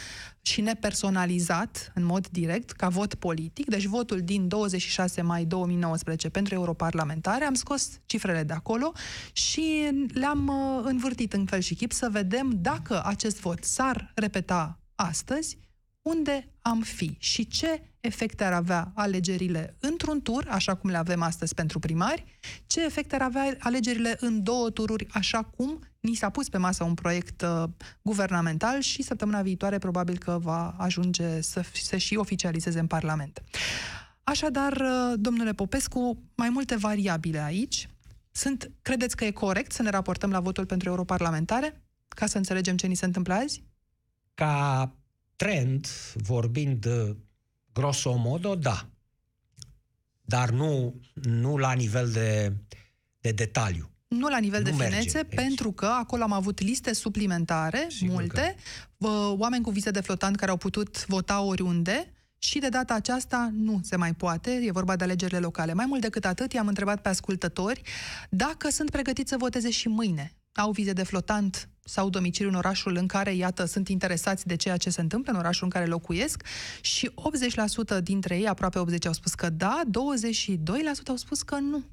și 0.42 0.60
nepersonalizat 0.60 1.92
în 1.94 2.04
mod 2.04 2.28
direct, 2.28 2.70
ca 2.70 2.88
vot 2.88 3.14
politic, 3.14 3.68
deci 3.68 3.84
votul 3.84 4.20
din 4.20 4.48
26 4.48 5.22
mai 5.22 5.44
2019 5.44 6.28
pentru 6.28 6.54
europarlamentare, 6.54 7.44
am 7.44 7.54
scos 7.54 8.00
cifrele 8.06 8.42
de 8.42 8.52
acolo 8.52 8.92
și 9.32 9.90
le-am 10.12 10.48
uh, 10.48 10.84
învârtit 10.84 11.32
în 11.32 11.46
fel 11.46 11.60
și 11.60 11.74
chip 11.74 11.92
să 11.92 12.08
vedem 12.10 12.50
dacă 12.54 13.02
acest 13.04 13.40
vot 13.40 13.64
s-ar 13.64 14.12
repeta 14.14 14.78
astăzi, 14.94 15.58
unde 16.06 16.48
am 16.62 16.80
fi 16.80 17.16
și 17.18 17.46
ce 17.46 17.82
efecte 18.00 18.44
ar 18.44 18.52
avea 18.52 18.92
alegerile 18.94 19.76
într-un 19.80 20.22
tur, 20.22 20.46
așa 20.48 20.74
cum 20.74 20.90
le 20.90 20.96
avem 20.96 21.22
astăzi 21.22 21.54
pentru 21.54 21.78
primari, 21.78 22.24
ce 22.66 22.84
efecte 22.84 23.14
ar 23.14 23.22
avea 23.22 23.56
alegerile 23.58 24.16
în 24.20 24.42
două 24.42 24.70
tururi, 24.70 25.06
așa 25.10 25.42
cum 25.42 25.84
ni 26.00 26.14
s-a 26.14 26.30
pus 26.30 26.48
pe 26.48 26.58
masă 26.58 26.84
un 26.84 26.94
proiect 26.94 27.42
uh, 27.42 27.64
guvernamental 28.02 28.80
și 28.80 29.02
săptămâna 29.02 29.42
viitoare 29.42 29.78
probabil 29.78 30.18
că 30.18 30.38
va 30.42 30.74
ajunge 30.78 31.40
să 31.40 31.64
se 31.72 31.98
și 31.98 32.16
oficializeze 32.16 32.78
în 32.78 32.86
Parlament. 32.86 33.42
Așadar, 34.22 34.72
uh, 34.72 35.14
domnule 35.16 35.52
Popescu, 35.52 36.22
mai 36.34 36.48
multe 36.48 36.76
variabile 36.76 37.42
aici. 37.42 37.88
Sunt, 38.30 38.70
credeți 38.82 39.16
că 39.16 39.24
e 39.24 39.30
corect 39.30 39.72
să 39.72 39.82
ne 39.82 39.90
raportăm 39.90 40.30
la 40.30 40.40
votul 40.40 40.66
pentru 40.66 40.88
europarlamentare? 40.88 41.82
Ca 42.08 42.26
să 42.26 42.36
înțelegem 42.36 42.76
ce 42.76 42.86
ni 42.86 42.94
se 42.94 43.04
întâmplă 43.04 43.34
azi? 43.34 43.64
Ca 44.34 44.95
trend, 45.36 45.86
vorbind 46.14 46.84
uh, 46.84 47.16
grosomodo, 47.72 48.54
da. 48.54 48.86
Dar 50.20 50.50
nu, 50.50 51.00
nu 51.12 51.56
la 51.56 51.72
nivel 51.72 52.10
de, 52.10 52.52
de 53.20 53.30
detaliu. 53.30 53.90
Nu 54.08 54.28
la 54.28 54.38
nivel 54.38 54.62
nu 54.62 54.64
de 54.64 54.84
finețe, 54.84 55.16
merge, 55.16 55.36
pentru 55.36 55.72
că 55.72 55.86
acolo 55.86 56.22
am 56.22 56.32
avut 56.32 56.60
liste 56.60 56.92
suplimentare, 56.92 57.86
Sigur 57.88 58.14
multe, 58.14 58.56
că. 58.98 59.06
oameni 59.38 59.62
cu 59.62 59.70
vize 59.70 59.90
de 59.90 60.00
flotant 60.00 60.36
care 60.36 60.50
au 60.50 60.56
putut 60.56 61.06
vota 61.06 61.40
oriunde, 61.40 62.10
și 62.38 62.58
de 62.58 62.68
data 62.68 62.94
aceasta 62.94 63.50
nu 63.52 63.80
se 63.82 63.96
mai 63.96 64.14
poate, 64.14 64.50
e 64.50 64.70
vorba 64.70 64.96
de 64.96 65.04
alegerile 65.04 65.38
locale. 65.38 65.72
Mai 65.72 65.86
mult 65.86 66.00
decât 66.00 66.24
atât, 66.24 66.52
i-am 66.52 66.66
întrebat 66.66 67.02
pe 67.02 67.08
ascultători 67.08 67.82
dacă 68.30 68.70
sunt 68.70 68.90
pregătiți 68.90 69.30
să 69.30 69.36
voteze 69.36 69.70
și 69.70 69.88
mâine. 69.88 70.32
Au 70.52 70.70
vize 70.70 70.92
de 70.92 71.02
flotant 71.02 71.68
sau 71.88 72.10
domiciliu 72.10 72.50
în 72.50 72.56
orașul 72.56 72.96
în 72.96 73.06
care, 73.06 73.34
iată, 73.34 73.64
sunt 73.64 73.88
interesați 73.88 74.46
de 74.46 74.56
ceea 74.56 74.76
ce 74.76 74.90
se 74.90 75.00
întâmplă 75.00 75.32
în 75.32 75.38
orașul 75.38 75.64
în 75.64 75.70
care 75.70 75.86
locuiesc 75.86 76.42
și 76.80 77.10
80% 77.98 78.02
dintre 78.02 78.36
ei, 78.36 78.48
aproape 78.48 78.78
80% 78.78 78.82
au 79.06 79.12
spus 79.12 79.34
că 79.34 79.50
da, 79.50 79.82
22% 79.84 79.88
au 81.06 81.16
spus 81.16 81.42
că 81.42 81.54
nu. 81.54 81.84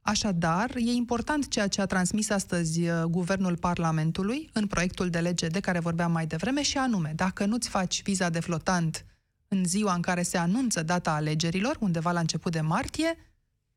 Așadar, 0.00 0.70
e 0.76 0.90
important 0.90 1.48
ceea 1.48 1.68
ce 1.68 1.80
a 1.80 1.86
transmis 1.86 2.30
astăzi 2.30 2.88
uh, 2.88 3.02
Guvernul 3.02 3.56
Parlamentului 3.56 4.50
în 4.52 4.66
proiectul 4.66 5.10
de 5.10 5.18
lege 5.18 5.46
de 5.46 5.60
care 5.60 5.78
vorbeam 5.78 6.12
mai 6.12 6.26
devreme 6.26 6.62
și 6.62 6.78
anume, 6.78 7.12
dacă 7.16 7.44
nu-ți 7.44 7.68
faci 7.68 8.02
viza 8.02 8.28
de 8.28 8.40
flotant 8.40 9.04
în 9.48 9.64
ziua 9.64 9.94
în 9.94 10.00
care 10.00 10.22
se 10.22 10.38
anunță 10.38 10.82
data 10.82 11.14
alegerilor, 11.14 11.76
undeva 11.80 12.12
la 12.12 12.20
început 12.20 12.52
de 12.52 12.60
martie, 12.60 13.16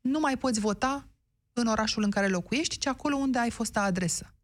nu 0.00 0.20
mai 0.20 0.36
poți 0.36 0.60
vota 0.60 1.06
în 1.52 1.66
orașul 1.66 2.02
în 2.02 2.10
care 2.10 2.28
locuiești, 2.28 2.78
ci 2.78 2.86
acolo 2.86 3.16
unde 3.16 3.38
ai 3.38 3.50
fost 3.50 3.76
adresă. 3.76 4.34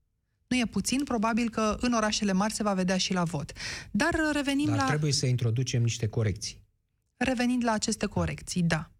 Nu 0.48 0.56
e 0.56 0.64
puțin, 0.64 1.04
probabil 1.04 1.50
că 1.50 1.76
în 1.80 1.92
orașele 1.92 2.32
mari 2.32 2.52
se 2.52 2.62
va 2.62 2.74
vedea 2.74 2.96
și 2.96 3.12
la 3.12 3.22
vot. 3.22 3.52
Dar 3.90 4.10
revenim 4.32 4.68
Dar 4.68 4.76
la... 4.76 4.86
trebuie 4.86 5.12
să 5.12 5.26
introducem 5.26 5.82
niște 5.82 6.08
corecții. 6.08 6.66
Revenind 7.16 7.64
la 7.64 7.72
aceste 7.72 8.06
corecții, 8.06 8.62
da. 8.62 8.90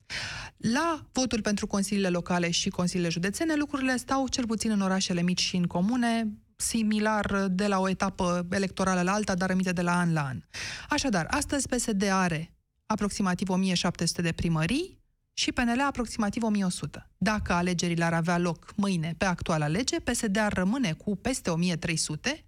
La 0.56 1.06
votul 1.12 1.40
pentru 1.40 1.66
consiliile 1.66 2.08
locale 2.08 2.50
și 2.50 2.68
consiliile 2.68 3.10
județene, 3.10 3.54
lucrurile 3.54 3.96
stau 3.96 4.28
cel 4.28 4.46
puțin 4.46 4.70
în 4.70 4.80
orașele 4.80 5.22
mici 5.22 5.40
și 5.40 5.56
în 5.56 5.66
comune, 5.66 6.28
similar 6.56 7.46
de 7.50 7.66
la 7.66 7.78
o 7.78 7.88
etapă 7.88 8.46
electorală 8.50 9.02
la 9.02 9.12
alta, 9.12 9.34
dar 9.34 9.48
rămite 9.48 9.72
de 9.72 9.82
la 9.82 9.98
an 9.98 10.12
la 10.12 10.24
an. 10.24 10.42
Așadar, 10.88 11.26
astăzi 11.30 11.68
PSD 11.68 12.02
are 12.02 12.54
aproximativ 12.86 13.48
1700 13.48 14.22
de 14.22 14.32
primării 14.32 14.97
și 15.38 15.52
PNL 15.52 15.80
aproximativ 15.80 16.42
1100. 16.42 17.10
Dacă 17.18 17.52
alegerile 17.52 18.04
ar 18.04 18.14
avea 18.14 18.38
loc 18.38 18.72
mâine 18.76 19.14
pe 19.18 19.24
actuala 19.24 19.66
lege, 19.66 20.00
PSD 20.00 20.36
ar 20.36 20.52
rămâne 20.52 20.92
cu 20.92 21.16
peste 21.16 21.50
1300 21.50 22.44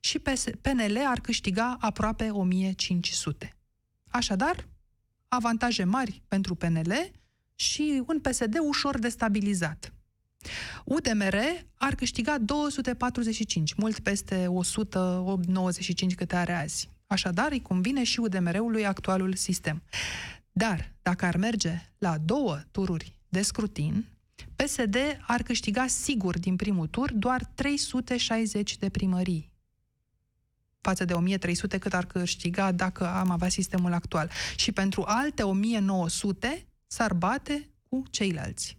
și 0.00 0.18
PNL 0.60 0.98
ar 1.06 1.20
câștiga 1.20 1.76
aproape 1.80 2.28
1500. 2.30 3.56
Așadar, 4.08 4.68
avantaje 5.28 5.84
mari 5.84 6.22
pentru 6.28 6.54
PNL 6.54 6.92
și 7.54 8.02
un 8.06 8.20
PSD 8.20 8.56
ușor 8.68 8.98
destabilizat. 8.98 9.92
UDMR 10.84 11.36
ar 11.74 11.94
câștiga 11.94 12.38
245, 12.38 13.74
mult 13.74 13.98
peste 13.98 14.46
195 14.46 16.14
câte 16.14 16.36
are 16.36 16.52
azi. 16.52 16.90
Așadar, 17.06 17.50
îi 17.50 17.62
convine 17.62 18.04
și 18.04 18.20
UDMR-ului 18.20 18.86
actualul 18.86 19.34
sistem. 19.34 19.82
Dar, 20.58 20.92
dacă 21.02 21.24
ar 21.24 21.36
merge 21.36 21.90
la 21.98 22.18
două 22.18 22.60
tururi 22.70 23.18
de 23.28 23.42
scrutin, 23.42 24.04
PSD 24.56 24.96
ar 25.26 25.42
câștiga 25.42 25.86
sigur 25.86 26.38
din 26.38 26.56
primul 26.56 26.86
tur 26.86 27.12
doar 27.12 27.44
360 27.54 28.78
de 28.78 28.88
primării 28.88 29.54
față 30.80 31.04
de 31.04 31.12
1300 31.12 31.78
cât 31.78 31.94
ar 31.94 32.04
câștiga 32.04 32.72
dacă 32.72 33.08
am 33.08 33.30
avea 33.30 33.48
sistemul 33.48 33.92
actual. 33.92 34.30
Și 34.56 34.72
pentru 34.72 35.02
alte 35.06 35.42
1900 35.42 36.66
s-ar 36.86 37.14
bate 37.14 37.68
cu 37.88 38.02
ceilalți. 38.10 38.78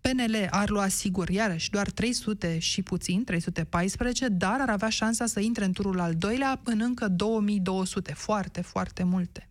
PNL 0.00 0.46
ar 0.50 0.68
lua 0.68 0.88
sigur, 0.88 1.28
iarăși, 1.28 1.70
doar 1.70 1.90
300 1.90 2.58
și 2.58 2.82
puțin, 2.82 3.24
314, 3.24 4.28
dar 4.28 4.60
ar 4.60 4.70
avea 4.70 4.88
șansa 4.88 5.26
să 5.26 5.40
intre 5.40 5.64
în 5.64 5.72
turul 5.72 6.00
al 6.00 6.14
doilea 6.14 6.60
în 6.64 6.80
încă 6.80 7.08
2200. 7.08 8.12
Foarte, 8.12 8.60
foarte 8.60 9.02
multe. 9.02 9.47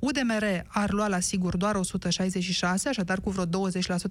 UDMR 0.00 0.64
ar 0.66 0.90
lua 0.90 1.08
la 1.08 1.20
sigur 1.20 1.56
doar 1.56 1.74
166, 1.74 2.88
așadar 2.88 3.20
cu 3.20 3.30
vreo 3.30 3.44
20% 3.46 3.48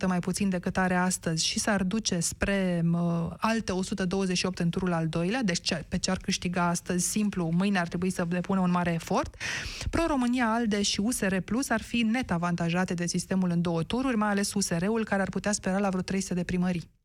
mai 0.07 0.19
puțin 0.19 0.49
decât 0.49 0.77
are 0.77 0.95
astăzi 0.95 1.45
și 1.45 1.59
s-ar 1.59 1.83
duce 1.83 2.19
spre 2.19 2.83
uh, 2.93 2.99
alte 3.37 3.71
128 3.71 4.59
în 4.59 4.69
turul 4.69 4.93
al 4.93 5.07
doilea, 5.07 5.43
deci 5.43 5.61
ce, 5.61 5.85
pe 5.87 5.97
ce 5.97 6.11
ar 6.11 6.17
câștiga 6.17 6.67
astăzi 6.67 7.09
simplu, 7.09 7.49
mâine 7.57 7.79
ar 7.79 7.87
trebui 7.87 8.09
să 8.09 8.25
depună 8.29 8.59
un 8.59 8.71
mare 8.71 8.93
efort. 8.93 9.35
Pro-România, 9.89 10.51
ALDE 10.53 10.81
și 10.81 10.99
USR 10.99 11.35
Plus 11.37 11.69
ar 11.69 11.81
fi 11.81 12.01
net 12.01 12.31
avantajate 12.31 12.93
de 12.93 13.07
sistemul 13.07 13.49
în 13.49 13.61
două 13.61 13.83
tururi, 13.83 14.17
mai 14.17 14.29
ales 14.29 14.53
USR-ul 14.53 15.05
care 15.05 15.21
ar 15.21 15.29
putea 15.29 15.51
spera 15.51 15.77
la 15.77 15.89
vreo 15.89 16.01
300 16.01 16.33
de 16.33 16.43
primării. 16.43 16.96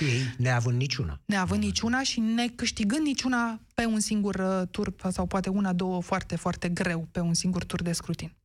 Ei 0.00 0.34
neavând 0.38 0.76
niciuna. 0.76 1.20
Neavând 1.24 1.62
niciuna 1.62 2.02
și 2.02 2.20
ne 2.20 2.48
câștigând 2.48 3.06
niciuna 3.06 3.60
pe 3.74 3.84
un 3.84 4.00
singur 4.00 4.34
uh, 4.34 4.68
tur, 4.70 4.94
sau 5.10 5.26
poate 5.26 5.48
una, 5.48 5.72
două 5.72 6.02
foarte, 6.02 6.36
foarte 6.36 6.68
greu 6.68 7.08
pe 7.10 7.20
un 7.20 7.34
singur 7.34 7.64
tur 7.64 7.82
de 7.82 7.92
scrutin. 7.92 8.36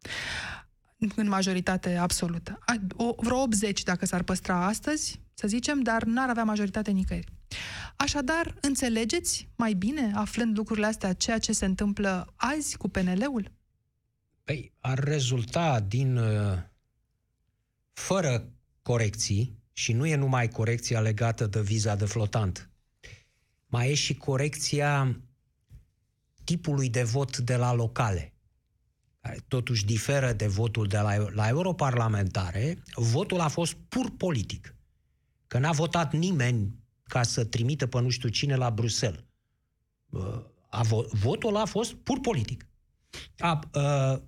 În 1.16 1.28
majoritate 1.28 1.96
absolută. 1.96 2.60
O, 2.96 3.14
vreo 3.18 3.42
80 3.42 3.84
dacă 3.84 4.06
s-ar 4.06 4.24
păstra 4.24 4.66
astăzi, 4.66 5.20
să 5.34 5.48
zicem, 5.48 5.82
dar 5.82 6.04
n-ar 6.04 6.30
avea 6.30 6.44
majoritate 6.44 6.92
nicăieri. 6.92 7.32
Așadar, 7.96 8.56
înțelegeți 8.62 9.50
mai 9.56 9.74
bine, 9.74 10.12
aflând 10.16 10.58
lucrurile 10.58 10.86
astea, 10.86 11.14
ceea 11.14 11.40
ce 11.40 11.52
se 11.52 11.66
întâmplă 11.66 12.34
azi 12.36 12.78
cu 12.78 12.90
PNL-ul? 12.90 13.52
Păi, 14.44 14.74
ar 14.80 15.00
rezulta 15.00 15.80
din, 15.80 16.18
uh, 16.18 16.58
fără 17.94 18.52
corecții, 18.82 19.61
și 19.82 19.94
nu 19.94 20.06
e 20.06 20.16
numai 20.16 20.48
corecția 20.48 21.00
legată 21.00 21.48
de 21.48 21.62
viza 21.62 21.96
de 21.96 22.06
flotant. 22.06 22.70
Mai 23.66 23.90
e 23.90 23.94
și 23.94 24.16
corecția 24.16 25.22
tipului 26.44 26.90
de 26.90 27.04
vot 27.04 27.38
de 27.38 27.56
la 27.56 27.74
locale, 27.74 28.34
care 29.22 29.40
totuși 29.48 29.86
diferă 29.86 30.34
de 30.34 30.48
votul 30.48 30.88
de 30.88 30.98
la, 30.98 31.16
la 31.30 31.48
europarlamentare. 31.48 32.84
Votul 32.96 33.40
a 33.40 33.48
fost 33.48 33.74
pur 33.74 34.12
politic. 34.18 34.76
Că 35.48 35.60
n-a 35.60 35.72
votat 35.72 36.14
nimeni 36.14 36.76
ca 37.04 37.24
să 37.24 37.46
trimită 37.46 37.88
pe 37.88 38.02
nu 38.02 38.10
știu 38.10 38.30
cine 38.30 38.56
la 38.56 38.70
Bruxelles. 38.70 39.24
A, 40.70 40.82
votul 41.12 41.56
a 41.56 41.66
fost 41.66 41.94
pur 41.94 42.20
politic. 42.20 42.68
A, 43.38 43.60
a, 43.72 44.22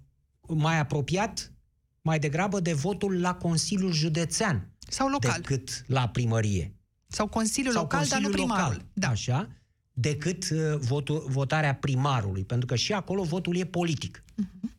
mai 0.47 0.79
apropiat 0.79 1.53
mai 2.01 2.19
degrabă 2.19 2.59
de 2.59 2.73
votul 2.73 3.21
la 3.21 3.35
Consiliul 3.35 3.91
Județean, 3.91 4.72
sau 4.87 5.07
local. 5.07 5.41
Decât 5.41 5.83
la 5.87 6.07
primărie. 6.07 6.75
Sau 7.07 7.27
Consiliul 7.27 7.73
Sau 7.73 7.81
Local, 7.81 7.99
Consiliul 7.99 8.31
dar 8.31 8.39
nu 8.39 8.45
primarul. 8.45 8.73
Local, 8.73 8.87
da. 8.93 9.07
Așa, 9.09 9.49
decât 9.93 10.49
uh, 10.49 10.75
votul, 10.77 11.25
votarea 11.27 11.75
primarului, 11.75 12.43
pentru 12.45 12.65
că 12.65 12.75
și 12.75 12.93
acolo 12.93 13.23
votul 13.23 13.55
e 13.55 13.65
politic. 13.65 14.23
Uh-huh. 14.23 14.71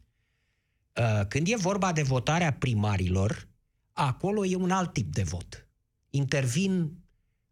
Uh, 1.00 1.26
când 1.28 1.48
e 1.48 1.56
vorba 1.56 1.92
de 1.92 2.02
votarea 2.02 2.52
primarilor, 2.52 3.48
acolo 3.92 4.44
e 4.44 4.56
un 4.56 4.70
alt 4.70 4.92
tip 4.92 5.12
de 5.12 5.22
vot. 5.22 5.68
Intervin, 6.10 6.82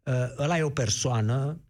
uh, 0.03 0.13
ăla 0.37 0.57
e 0.57 0.63
o 0.63 0.69
persoană, 0.69 1.61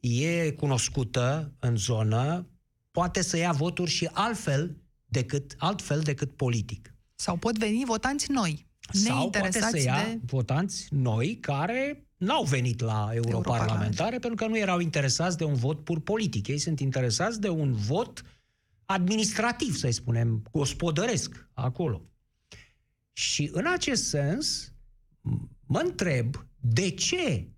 e 0.00 0.50
cunoscută 0.50 1.52
în 1.58 1.76
zonă, 1.76 2.46
poate 2.90 3.22
să 3.22 3.36
ia 3.36 3.52
voturi 3.52 3.90
și 3.90 4.08
altfel 4.12 4.76
decât, 5.04 5.54
altfel 5.58 6.00
decât 6.00 6.36
politic. 6.36 6.94
Sau 7.14 7.36
pot 7.36 7.58
veni 7.58 7.84
votanți 7.84 8.30
noi. 8.30 8.66
Sau 8.92 9.30
poate 9.30 9.60
să 9.60 9.78
ia 9.78 10.04
de... 10.04 10.20
votanți 10.26 10.86
noi 10.90 11.38
care 11.40 12.04
n-au 12.16 12.44
venit 12.44 12.80
la 12.80 13.10
europarlamentare 13.12 14.18
pentru 14.18 14.44
că 14.44 14.46
nu 14.46 14.58
erau 14.58 14.80
interesați 14.80 15.36
de 15.36 15.44
un 15.44 15.54
vot 15.54 15.84
pur 15.84 16.00
politic. 16.00 16.46
Ei 16.46 16.58
sunt 16.58 16.80
interesați 16.80 17.40
de 17.40 17.48
un 17.48 17.72
vot 17.72 18.22
administrativ, 18.84 19.74
să 19.74 19.90
spunem, 19.90 20.42
gospodăresc 20.52 21.48
acolo. 21.52 22.02
Și 23.12 23.50
în 23.52 23.66
acest 23.66 24.08
sens, 24.08 24.72
mă 25.66 25.78
întreb 25.78 26.46
de 26.60 26.90
ce 26.90 27.48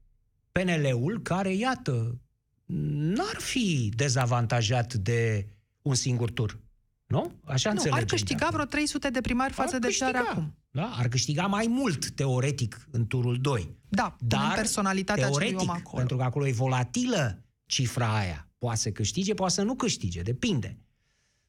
PNL-ul, 0.52 1.22
care, 1.22 1.54
iată, 1.54 2.20
n-ar 2.66 3.36
fi 3.38 3.92
dezavantajat 3.96 4.94
de 4.94 5.48
un 5.82 5.94
singur 5.94 6.30
tur. 6.30 6.60
Nu? 7.06 7.32
Așa 7.44 7.68
nu, 7.68 7.74
înțelegem. 7.74 7.92
ar 7.92 8.04
câștiga 8.04 8.48
vreo 8.52 8.64
300 8.64 9.10
de 9.10 9.20
primari 9.20 9.52
față 9.52 9.74
ar 9.74 9.80
de 9.80 9.88
ce 9.88 10.04
are 10.04 10.18
acum. 10.18 10.56
Da? 10.74 10.90
Ar 10.96 11.08
câștiga 11.08 11.46
mai 11.46 11.66
mult, 11.66 12.10
teoretic, 12.10 12.88
în 12.90 13.06
turul 13.06 13.40
2. 13.40 13.76
Da, 13.88 14.16
dar 14.20 14.54
personalitatea 14.54 15.28
teoretic, 15.28 15.60
om 15.60 15.70
acolo. 15.70 15.96
pentru 15.96 16.16
că 16.16 16.22
acolo 16.22 16.46
e 16.46 16.52
volatilă 16.52 17.44
cifra 17.66 18.16
aia. 18.16 18.48
Poate 18.58 18.78
să 18.78 18.90
câștige, 18.90 19.34
poate 19.34 19.52
să 19.52 19.62
nu 19.62 19.74
câștige, 19.74 20.22
depinde. 20.22 20.78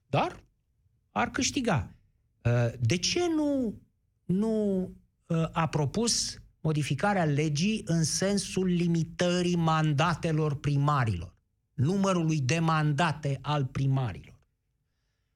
Dar 0.07 0.43
ar 1.11 1.29
câștiga. 1.29 1.95
Uh, 2.43 2.71
de 2.79 2.97
ce 2.97 3.19
nu, 3.35 3.81
nu 4.25 4.81
uh, 5.25 5.45
a 5.51 5.67
propus 5.67 6.37
modificarea 6.61 7.25
legii 7.25 7.81
în 7.85 8.03
sensul 8.03 8.65
limitării 8.65 9.55
mandatelor 9.55 10.55
primarilor, 10.55 11.35
numărului 11.73 12.39
de 12.39 12.59
mandate 12.59 13.39
al 13.41 13.65
primarilor? 13.65 14.39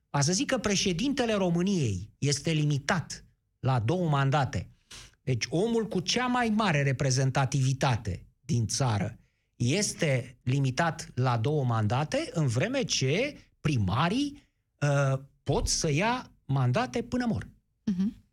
A 0.10 0.21
să 0.21 0.34
zic 0.34 0.47
că 0.47 0.58
președintele 0.58 1.34
României 1.34 2.10
este 2.17 2.52
limitat 2.52 3.26
la 3.60 3.80
două 3.80 4.10
mandate. 4.10 4.70
Deci 5.24 5.46
omul 5.50 5.88
cu 5.88 6.00
cea 6.00 6.26
mai 6.26 6.50
mare 6.50 6.84
reprezentativitate 6.84 8.26
din 8.46 8.67
țară 8.67 9.20
este 9.56 10.38
limitat 10.43 11.10
la 11.13 11.38
două 11.38 11.63
mandate, 11.63 12.30
în 12.34 12.48
vreme 12.48 12.84
ce 12.84 13.38
primarii 13.62 14.43
uh, 14.80 15.20
pot 15.43 15.67
să 15.67 15.91
ia 15.91 16.32
mandate 16.46 17.02
până 17.02 17.26
mor. 17.26 17.43
Uh-huh. 17.43 18.26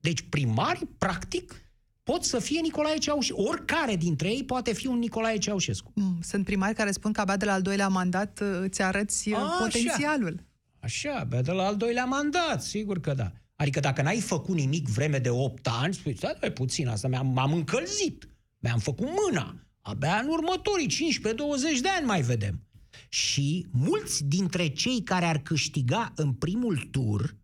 Deci 0.00 0.20
primarii, 0.28 0.88
practic, 0.98 1.62
pot 2.02 2.24
să 2.24 2.38
fie 2.38 2.60
Nicolae 2.60 2.98
Ceaușescu. 2.98 3.40
Oricare 3.40 3.96
dintre 3.96 4.28
ei 4.28 4.44
poate 4.44 4.72
fi 4.72 4.86
un 4.86 4.98
Nicolae 4.98 5.38
Ceaușescu. 5.38 5.92
Mm, 5.94 6.18
sunt 6.22 6.44
primari 6.44 6.74
care 6.74 6.90
spun 6.90 7.12
că 7.12 7.20
abia 7.20 7.36
de 7.36 7.44
la 7.44 7.52
al 7.52 7.62
doilea 7.62 7.88
mandat 7.88 8.40
uh, 8.40 8.48
îți 8.60 8.82
arăți 8.82 9.28
uh, 9.28 9.38
A, 9.38 9.56
potențialul. 9.58 10.44
Așa, 10.80 11.10
așa 11.10 11.20
abia 11.20 11.42
de 11.42 11.52
la 11.52 11.64
al 11.64 11.76
doilea 11.76 12.04
mandat, 12.04 12.62
sigur 12.62 13.00
că 13.00 13.14
da. 13.14 13.32
Adică 13.62 13.80
dacă 13.80 14.02
n-ai 14.02 14.20
făcut 14.20 14.54
nimic 14.54 14.88
vreme 14.88 15.18
de 15.18 15.30
8 15.30 15.66
ani, 15.66 15.94
spui, 15.94 16.16
stai, 16.16 16.36
dai 16.40 16.52
puțin, 16.52 16.88
asta 16.88 17.08
mi-am, 17.08 17.26
m-am 17.26 17.52
încălzit, 17.52 18.28
mi-am 18.58 18.78
făcut 18.78 19.06
mâna. 19.06 19.66
Abia 19.80 20.14
în 20.16 20.28
următorii 20.28 20.88
15-20 20.88 21.80
de 21.82 21.88
ani 21.88 22.06
mai 22.06 22.22
vedem. 22.22 22.66
Și 23.08 23.66
mulți 23.72 24.24
dintre 24.24 24.68
cei 24.68 25.02
care 25.02 25.24
ar 25.24 25.38
câștiga 25.38 26.12
în 26.16 26.32
primul 26.32 26.88
tur, 26.90 27.36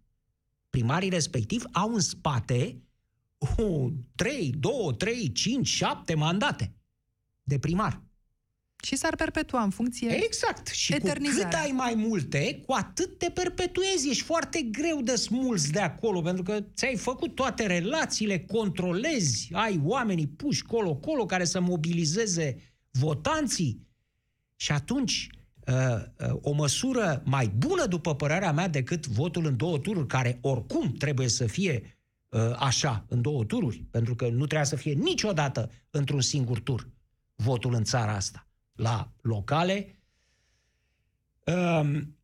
primarii 0.70 1.08
respectiv, 1.08 1.64
au 1.72 1.94
în 1.94 2.00
spate 2.00 2.82
oh, 3.56 3.92
3, 4.14 4.54
2, 4.58 4.72
3, 4.96 5.32
5, 5.32 5.66
7 5.66 6.14
mandate 6.14 6.74
de 7.42 7.58
primar. 7.58 8.02
Și 8.82 8.96
s-ar 8.96 9.16
perpetua 9.16 9.62
în 9.62 9.70
funcție 9.70 10.24
Exact. 10.24 10.66
Și 10.66 10.92
cu 10.92 11.06
cât 11.34 11.52
ai 11.52 11.70
mai 11.74 11.94
multe, 11.94 12.62
cu 12.66 12.72
atât 12.72 13.18
te 13.18 13.30
perpetuezi. 13.30 14.08
Ești 14.08 14.22
foarte 14.22 14.62
greu 14.62 15.02
de 15.02 15.14
smuls 15.14 15.70
de 15.70 15.80
acolo, 15.80 16.20
pentru 16.20 16.42
că 16.42 16.60
ți-ai 16.74 16.96
făcut 16.96 17.34
toate 17.34 17.66
relațiile, 17.66 18.38
controlezi, 18.38 19.48
ai 19.52 19.80
oamenii 19.84 20.26
puși 20.26 20.62
colo-colo 20.62 21.26
care 21.26 21.44
să 21.44 21.60
mobilizeze 21.60 22.56
votanții. 22.90 23.86
Și 24.56 24.72
atunci, 24.72 25.28
uh, 25.66 25.74
uh, 26.28 26.38
o 26.40 26.52
măsură 26.52 27.22
mai 27.24 27.48
bună, 27.56 27.86
după 27.86 28.14
părerea 28.14 28.52
mea, 28.52 28.68
decât 28.68 29.06
votul 29.06 29.46
în 29.46 29.56
două 29.56 29.78
tururi, 29.78 30.06
care 30.06 30.38
oricum 30.40 30.92
trebuie 30.92 31.28
să 31.28 31.46
fie 31.46 31.98
uh, 32.28 32.40
așa, 32.58 33.04
în 33.08 33.22
două 33.22 33.44
tururi, 33.44 33.86
pentru 33.90 34.14
că 34.14 34.28
nu 34.28 34.46
trebuie 34.46 34.68
să 34.68 34.76
fie 34.76 34.92
niciodată 34.92 35.70
într-un 35.90 36.20
singur 36.20 36.60
tur 36.60 36.88
votul 37.34 37.74
în 37.74 37.84
țara 37.84 38.14
asta 38.14 38.47
la 38.78 39.10
locale. 39.20 39.98
Ehm, 41.44 42.16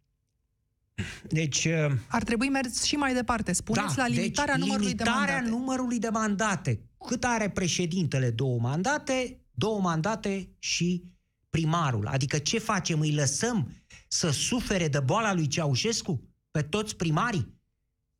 deci... 1.28 1.64
Ehm, 1.64 1.98
Ar 2.08 2.22
trebui 2.22 2.48
mers 2.48 2.82
și 2.82 2.96
mai 2.96 3.14
departe. 3.14 3.52
Spuneți 3.52 3.96
da, 3.96 4.02
la 4.02 4.08
limitarea 4.08 4.54
deci, 4.54 4.64
numărului 4.64 4.90
limitarea 4.90 5.24
de 5.26 5.32
mandate. 5.32 5.50
numărului 5.50 5.98
de 5.98 6.08
mandate. 6.08 6.88
Cât 7.06 7.24
are 7.24 7.50
președintele? 7.50 8.30
Două 8.30 8.58
mandate, 8.60 9.40
două 9.50 9.80
mandate 9.80 10.48
și 10.58 11.04
primarul. 11.50 12.06
Adică 12.06 12.38
ce 12.38 12.58
facem? 12.58 13.00
Îi 13.00 13.14
lăsăm 13.14 13.72
să 14.08 14.30
sufere 14.30 14.88
de 14.88 15.00
boala 15.00 15.34
lui 15.34 15.46
Ceaușescu 15.46 16.28
pe 16.50 16.62
toți 16.62 16.96
primarii? 16.96 17.54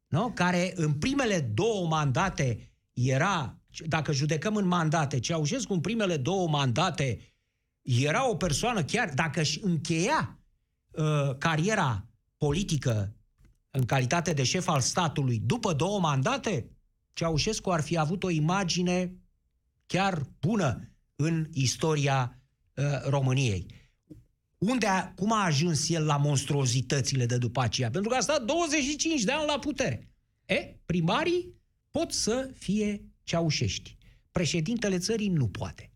Nu? 0.07 0.31
Care 0.31 0.73
în 0.77 0.93
primele 0.93 1.41
două 1.41 1.87
mandate 1.87 2.73
era, 2.93 3.59
dacă 3.87 4.13
judecăm 4.13 4.57
în 4.57 4.67
mandate, 4.67 5.19
Ceaușescu 5.19 5.73
în 5.73 5.81
primele 5.81 6.17
două 6.17 6.49
mandate 6.49 7.34
era 7.85 8.29
o 8.29 8.37
persoană 8.37 8.85
chiar, 8.85 9.13
dacă 9.15 9.41
își 9.41 9.61
încheia 9.63 10.39
uh, 10.91 11.37
cariera 11.39 12.09
politică 12.37 13.17
în 13.71 13.85
calitate 13.85 14.33
de 14.33 14.43
șef 14.43 14.69
al 14.69 14.81
statului 14.81 15.39
după 15.39 15.73
două 15.73 16.01
mandate, 16.01 16.69
Ceaușescu 17.13 17.71
ar 17.71 17.81
fi 17.83 17.99
avut 17.99 18.23
o 18.23 18.31
imagine 18.31 19.17
chiar 19.87 20.27
bună 20.41 20.89
în 21.17 21.49
istoria 21.53 22.41
uh, 22.75 22.85
României. 23.09 23.67
Unde 24.59 24.87
a, 24.87 25.13
cum 25.13 25.33
a 25.33 25.45
ajuns 25.45 25.89
el 25.89 26.05
la 26.05 26.17
monstruozitățile 26.17 27.27
de 27.27 27.39
după 27.39 27.61
aceea? 27.61 27.91
Pentru 27.91 28.11
că 28.11 28.17
a 28.17 28.21
stat 28.21 28.45
25 28.45 29.23
de 29.23 29.33
ani 29.33 29.47
la 29.47 29.59
putere. 29.59 30.09
E, 30.47 30.77
primarii 30.85 31.55
pot 31.91 32.13
să 32.13 32.51
fie 32.55 33.05
ceaușești. 33.23 33.97
Președintele 34.31 34.99
țării 34.99 35.29
nu 35.29 35.49
poate. 35.49 35.93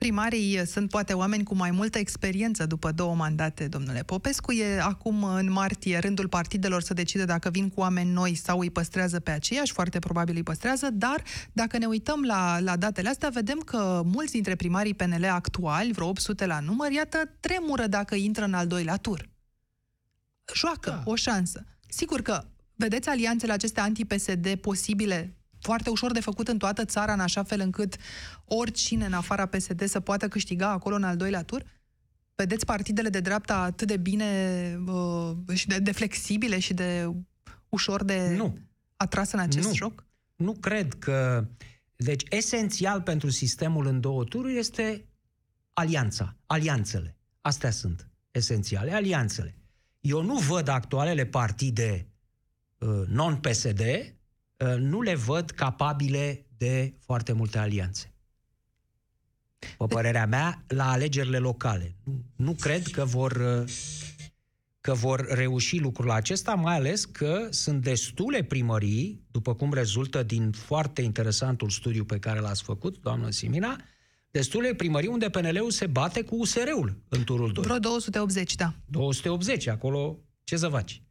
Primarii 0.00 0.66
sunt 0.66 0.90
poate 0.90 1.12
oameni 1.12 1.44
cu 1.44 1.54
mai 1.54 1.70
multă 1.70 1.98
experiență 1.98 2.66
după 2.66 2.92
două 2.92 3.14
mandate, 3.14 3.68
domnule 3.68 4.02
Popescu. 4.02 4.52
E 4.52 4.80
acum 4.80 5.24
în 5.24 5.50
martie 5.50 5.98
rândul 5.98 6.28
partidelor 6.28 6.82
să 6.82 6.94
decide 6.94 7.24
dacă 7.24 7.50
vin 7.50 7.68
cu 7.68 7.80
oameni 7.80 8.10
noi 8.10 8.34
sau 8.34 8.58
îi 8.58 8.70
păstrează 8.70 9.20
pe 9.20 9.30
aceiași, 9.30 9.72
foarte 9.72 9.98
probabil 9.98 10.36
îi 10.36 10.42
păstrează, 10.42 10.90
dar 10.92 11.22
dacă 11.52 11.78
ne 11.78 11.86
uităm 11.86 12.22
la, 12.22 12.58
la 12.60 12.76
datele 12.76 13.08
astea, 13.08 13.28
vedem 13.28 13.58
că 13.58 14.02
mulți 14.04 14.32
dintre 14.32 14.54
primarii 14.54 14.94
PNL 14.94 15.24
actuali, 15.24 15.92
vreo 15.92 16.08
800 16.08 16.46
la 16.46 16.60
număr, 16.60 16.90
iată, 16.90 17.18
tremură 17.40 17.86
dacă 17.86 18.14
intră 18.14 18.44
în 18.44 18.54
al 18.54 18.66
doilea 18.66 18.96
tur. 18.96 19.28
Joacă 20.54 20.90
da. 20.90 21.10
o 21.10 21.14
șansă. 21.14 21.64
Sigur 21.88 22.22
că 22.22 22.44
vedeți 22.74 23.08
alianțele 23.08 23.52
acestea 23.52 23.82
anti-PSD 23.82 24.54
posibile 24.54 25.39
foarte 25.60 25.90
ușor 25.90 26.12
de 26.12 26.20
făcut 26.20 26.48
în 26.48 26.58
toată 26.58 26.84
țara, 26.84 27.12
în 27.12 27.20
așa 27.20 27.42
fel 27.42 27.60
încât 27.60 27.96
oricine 28.44 29.04
în 29.04 29.12
afara 29.12 29.46
PSD 29.46 29.84
să 29.84 30.00
poată 30.00 30.28
câștiga 30.28 30.70
acolo 30.70 30.94
în 30.94 31.02
al 31.02 31.16
doilea 31.16 31.42
tur? 31.42 31.64
Vedeți 32.34 32.64
partidele 32.64 33.08
de 33.08 33.20
dreapta 33.20 33.56
atât 33.56 33.86
de 33.86 33.96
bine 33.96 34.80
uh, 34.86 35.36
și 35.54 35.66
de, 35.66 35.78
de 35.78 35.92
flexibile 35.92 36.58
și 36.58 36.74
de 36.74 37.12
ușor 37.68 38.04
de 38.04 38.34
nu. 38.36 38.58
atras 38.96 39.32
în 39.32 39.38
acest 39.38 39.66
nu. 39.66 39.74
joc? 39.74 40.06
Nu 40.36 40.52
cred 40.52 40.94
că... 40.94 41.46
Deci, 41.96 42.22
esențial 42.30 43.00
pentru 43.02 43.30
sistemul 43.30 43.86
în 43.86 44.00
două 44.00 44.24
tururi 44.24 44.58
este 44.58 45.04
alianța, 45.72 46.36
alianțele. 46.46 47.16
Astea 47.40 47.70
sunt 47.70 48.08
esențiale, 48.30 48.92
alianțele. 48.92 49.58
Eu 50.00 50.22
nu 50.22 50.34
văd 50.34 50.68
actualele 50.68 51.26
partide 51.26 52.06
uh, 52.78 53.06
non-PSD 53.06 53.80
Uh, 53.80 54.19
nu 54.66 55.00
le 55.00 55.14
văd 55.14 55.50
capabile 55.50 56.46
de 56.56 56.94
foarte 56.98 57.32
multe 57.32 57.58
alianțe. 57.58 58.14
Pe 59.58 59.84
părerea 59.88 60.26
mea, 60.26 60.64
la 60.66 60.90
alegerile 60.90 61.38
locale. 61.38 61.96
Nu 62.36 62.52
cred 62.52 62.86
că 62.86 63.04
vor, 63.04 63.32
uh, 63.32 63.70
că 64.80 64.94
vor 64.94 65.26
reuși 65.28 65.78
lucrul 65.78 66.10
acesta, 66.10 66.54
mai 66.54 66.74
ales 66.74 67.04
că 67.04 67.46
sunt 67.50 67.82
destule 67.82 68.42
primării, 68.42 69.24
după 69.30 69.54
cum 69.54 69.72
rezultă 69.72 70.22
din 70.22 70.50
foarte 70.50 71.02
interesantul 71.02 71.70
studiu 71.70 72.04
pe 72.04 72.18
care 72.18 72.40
l-ați 72.40 72.62
făcut, 72.62 72.98
doamnă 72.98 73.30
Simina, 73.30 73.80
destule 74.30 74.74
primării 74.74 75.08
unde 75.08 75.30
PNL-ul 75.30 75.70
se 75.70 75.86
bate 75.86 76.22
cu 76.22 76.36
USR-ul 76.36 77.02
în 77.08 77.24
turul 77.24 77.52
2. 77.52 77.64
Vreo 77.64 77.78
280, 77.78 78.54
da. 78.54 78.74
280, 78.86 79.66
acolo 79.66 80.18
ce 80.44 80.56
să 80.56 80.68
faci? 80.68 81.02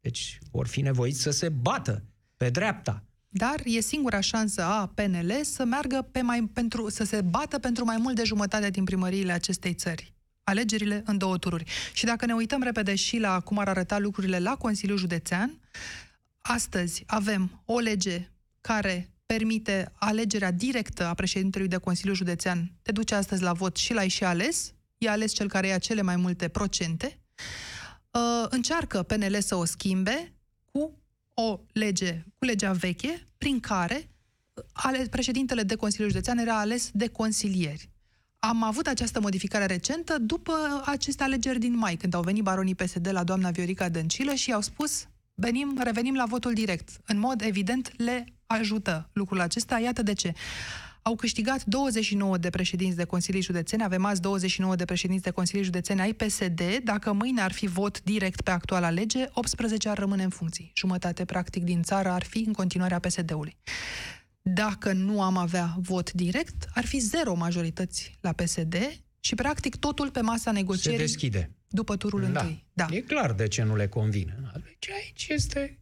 Deci 0.00 0.38
vor 0.50 0.66
fi 0.66 0.80
nevoiți 0.80 1.20
să 1.20 1.30
se 1.30 1.48
bată 1.48 2.04
pe 2.36 2.50
dreapta. 2.50 3.02
Dar 3.28 3.60
e 3.64 3.80
singura 3.80 4.20
șansă 4.20 4.62
a 4.62 4.86
PNL 4.94 5.32
să 5.42 5.64
meargă 5.64 6.08
pe 6.12 6.20
mai, 6.20 6.50
pentru, 6.52 6.88
să 6.88 7.04
se 7.04 7.20
bată 7.20 7.58
pentru 7.58 7.84
mai 7.84 7.96
mult 7.96 8.14
de 8.14 8.24
jumătate 8.24 8.70
din 8.70 8.84
primăriile 8.84 9.32
acestei 9.32 9.74
țări. 9.74 10.12
Alegerile 10.44 11.02
în 11.06 11.18
două 11.18 11.38
tururi. 11.38 11.64
Și 11.92 12.04
dacă 12.04 12.26
ne 12.26 12.34
uităm 12.34 12.62
repede 12.62 12.94
și 12.94 13.18
la 13.18 13.40
cum 13.40 13.58
ar 13.58 13.68
arăta 13.68 13.98
lucrurile 13.98 14.38
la 14.38 14.56
Consiliul 14.56 14.98
Județean, 14.98 15.60
astăzi 16.40 17.02
avem 17.06 17.62
o 17.64 17.78
lege 17.78 18.30
care 18.60 19.10
permite 19.26 19.92
alegerea 19.94 20.50
directă 20.50 21.06
a 21.06 21.14
președintelui 21.14 21.68
de 21.68 21.76
Consiliu 21.76 22.14
Județean. 22.14 22.72
Te 22.82 22.92
duce 22.92 23.14
astăzi 23.14 23.42
la 23.42 23.52
vot 23.52 23.76
și 23.76 23.92
l-ai 23.92 24.08
și 24.08 24.24
ales. 24.24 24.74
E 24.98 25.08
ales 25.08 25.32
cel 25.32 25.48
care 25.48 25.66
ia 25.66 25.78
cele 25.78 26.02
mai 26.02 26.16
multe 26.16 26.48
procente. 26.48 27.18
Uh, 28.10 28.46
încearcă 28.48 29.02
PNL 29.02 29.40
să 29.40 29.54
o 29.54 29.64
schimbe 29.64 30.28
cu 30.28 30.33
o 31.34 31.60
lege, 31.72 32.24
cu 32.38 32.44
legea 32.44 32.72
veche, 32.72 33.26
prin 33.38 33.60
care 33.60 34.08
ale, 34.72 35.06
președintele 35.10 35.62
de 35.62 35.74
Consiliul 35.74 36.10
Județean 36.10 36.38
era 36.38 36.58
ales 36.58 36.90
de 36.92 37.08
consilieri. 37.08 37.88
Am 38.38 38.62
avut 38.62 38.86
această 38.86 39.20
modificare 39.20 39.66
recentă 39.66 40.18
după 40.18 40.82
aceste 40.84 41.22
alegeri 41.22 41.58
din 41.58 41.76
mai, 41.76 41.96
când 41.96 42.14
au 42.14 42.22
venit 42.22 42.42
baronii 42.42 42.74
PSD 42.74 43.08
la 43.12 43.24
doamna 43.24 43.50
Viorica 43.50 43.88
Dăncilă 43.88 44.34
și 44.34 44.50
i-au 44.50 44.60
spus 44.60 45.06
venim, 45.34 45.80
revenim 45.82 46.14
la 46.14 46.24
votul 46.24 46.52
direct. 46.52 46.88
În 47.06 47.18
mod 47.18 47.42
evident 47.42 47.92
le 47.96 48.24
ajută 48.46 49.08
lucrul 49.12 49.40
acesta. 49.40 49.78
Iată 49.78 50.02
de 50.02 50.12
ce 50.12 50.32
au 51.06 51.16
câștigat 51.16 51.64
29 51.64 52.38
de 52.38 52.50
președinți 52.50 52.96
de 52.96 53.04
Consilii 53.04 53.42
Județene, 53.42 53.84
avem 53.84 54.04
azi 54.04 54.20
29 54.20 54.76
de 54.76 54.84
președinți 54.84 55.22
de 55.22 55.30
Consilii 55.30 55.64
Județene 55.64 56.02
ai 56.02 56.12
PSD, 56.12 56.60
dacă 56.84 57.12
mâine 57.12 57.40
ar 57.40 57.52
fi 57.52 57.66
vot 57.66 58.02
direct 58.02 58.40
pe 58.40 58.50
actuala 58.50 58.90
lege, 58.90 59.26
18 59.32 59.88
ar 59.88 59.98
rămâne 59.98 60.22
în 60.22 60.28
funcții. 60.28 60.72
Jumătate, 60.74 61.24
practic, 61.24 61.62
din 61.62 61.82
țară 61.82 62.08
ar 62.08 62.22
fi 62.22 62.38
în 62.46 62.52
continuare 62.52 62.94
a 62.94 62.98
PSD-ului. 62.98 63.56
Dacă 64.42 64.92
nu 64.92 65.22
am 65.22 65.36
avea 65.36 65.76
vot 65.78 66.12
direct, 66.12 66.68
ar 66.74 66.84
fi 66.84 66.98
zero 66.98 67.34
majorități 67.34 68.18
la 68.20 68.32
PSD 68.32 68.76
și, 69.20 69.34
practic, 69.34 69.76
totul 69.76 70.10
pe 70.10 70.20
masa 70.20 70.52
negocierii. 70.52 70.98
Se 70.98 71.04
deschide. 71.04 71.50
După 71.68 71.96
turul 71.96 72.20
da. 72.20 72.26
întâi. 72.26 72.64
Da. 72.72 72.86
E 72.90 73.00
clar 73.00 73.32
de 73.32 73.48
ce 73.48 73.62
nu 73.62 73.76
le 73.76 73.88
convine. 73.88 74.36
Deci 74.64 74.90
aici 74.90 75.26
este, 75.28 75.78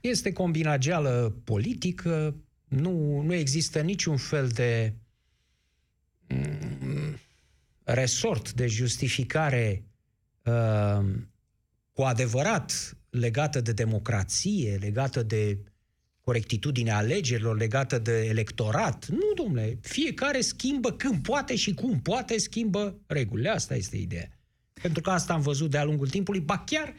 este 0.00 0.32
combinageală 0.32 1.34
politică, 1.44 2.34
nu, 2.74 3.20
nu 3.20 3.34
există 3.34 3.80
niciun 3.80 4.16
fel 4.16 4.48
de 4.48 4.94
mm, 6.28 7.18
resort 7.82 8.52
de 8.52 8.66
justificare 8.66 9.84
uh, 10.44 11.04
cu 11.92 12.02
adevărat 12.02 12.96
legată 13.10 13.60
de 13.60 13.72
democrație, 13.72 14.76
legată 14.80 15.22
de 15.22 15.58
corectitudinea 16.20 16.96
alegerilor, 16.96 17.56
legată 17.56 17.98
de 17.98 18.24
electorat. 18.24 19.06
Nu, 19.06 19.32
domnule, 19.34 19.78
fiecare 19.82 20.40
schimbă 20.40 20.92
când 20.92 21.22
poate 21.22 21.56
și 21.56 21.74
cum 21.74 22.00
poate 22.00 22.38
schimbă 22.38 23.00
regulile. 23.06 23.48
Asta 23.48 23.74
este 23.74 23.96
ideea. 23.96 24.28
Pentru 24.72 25.02
că 25.02 25.10
asta 25.10 25.32
am 25.32 25.40
văzut 25.40 25.70
de-a 25.70 25.84
lungul 25.84 26.08
timpului. 26.08 26.40
Ba 26.40 26.58
chiar 26.58 26.94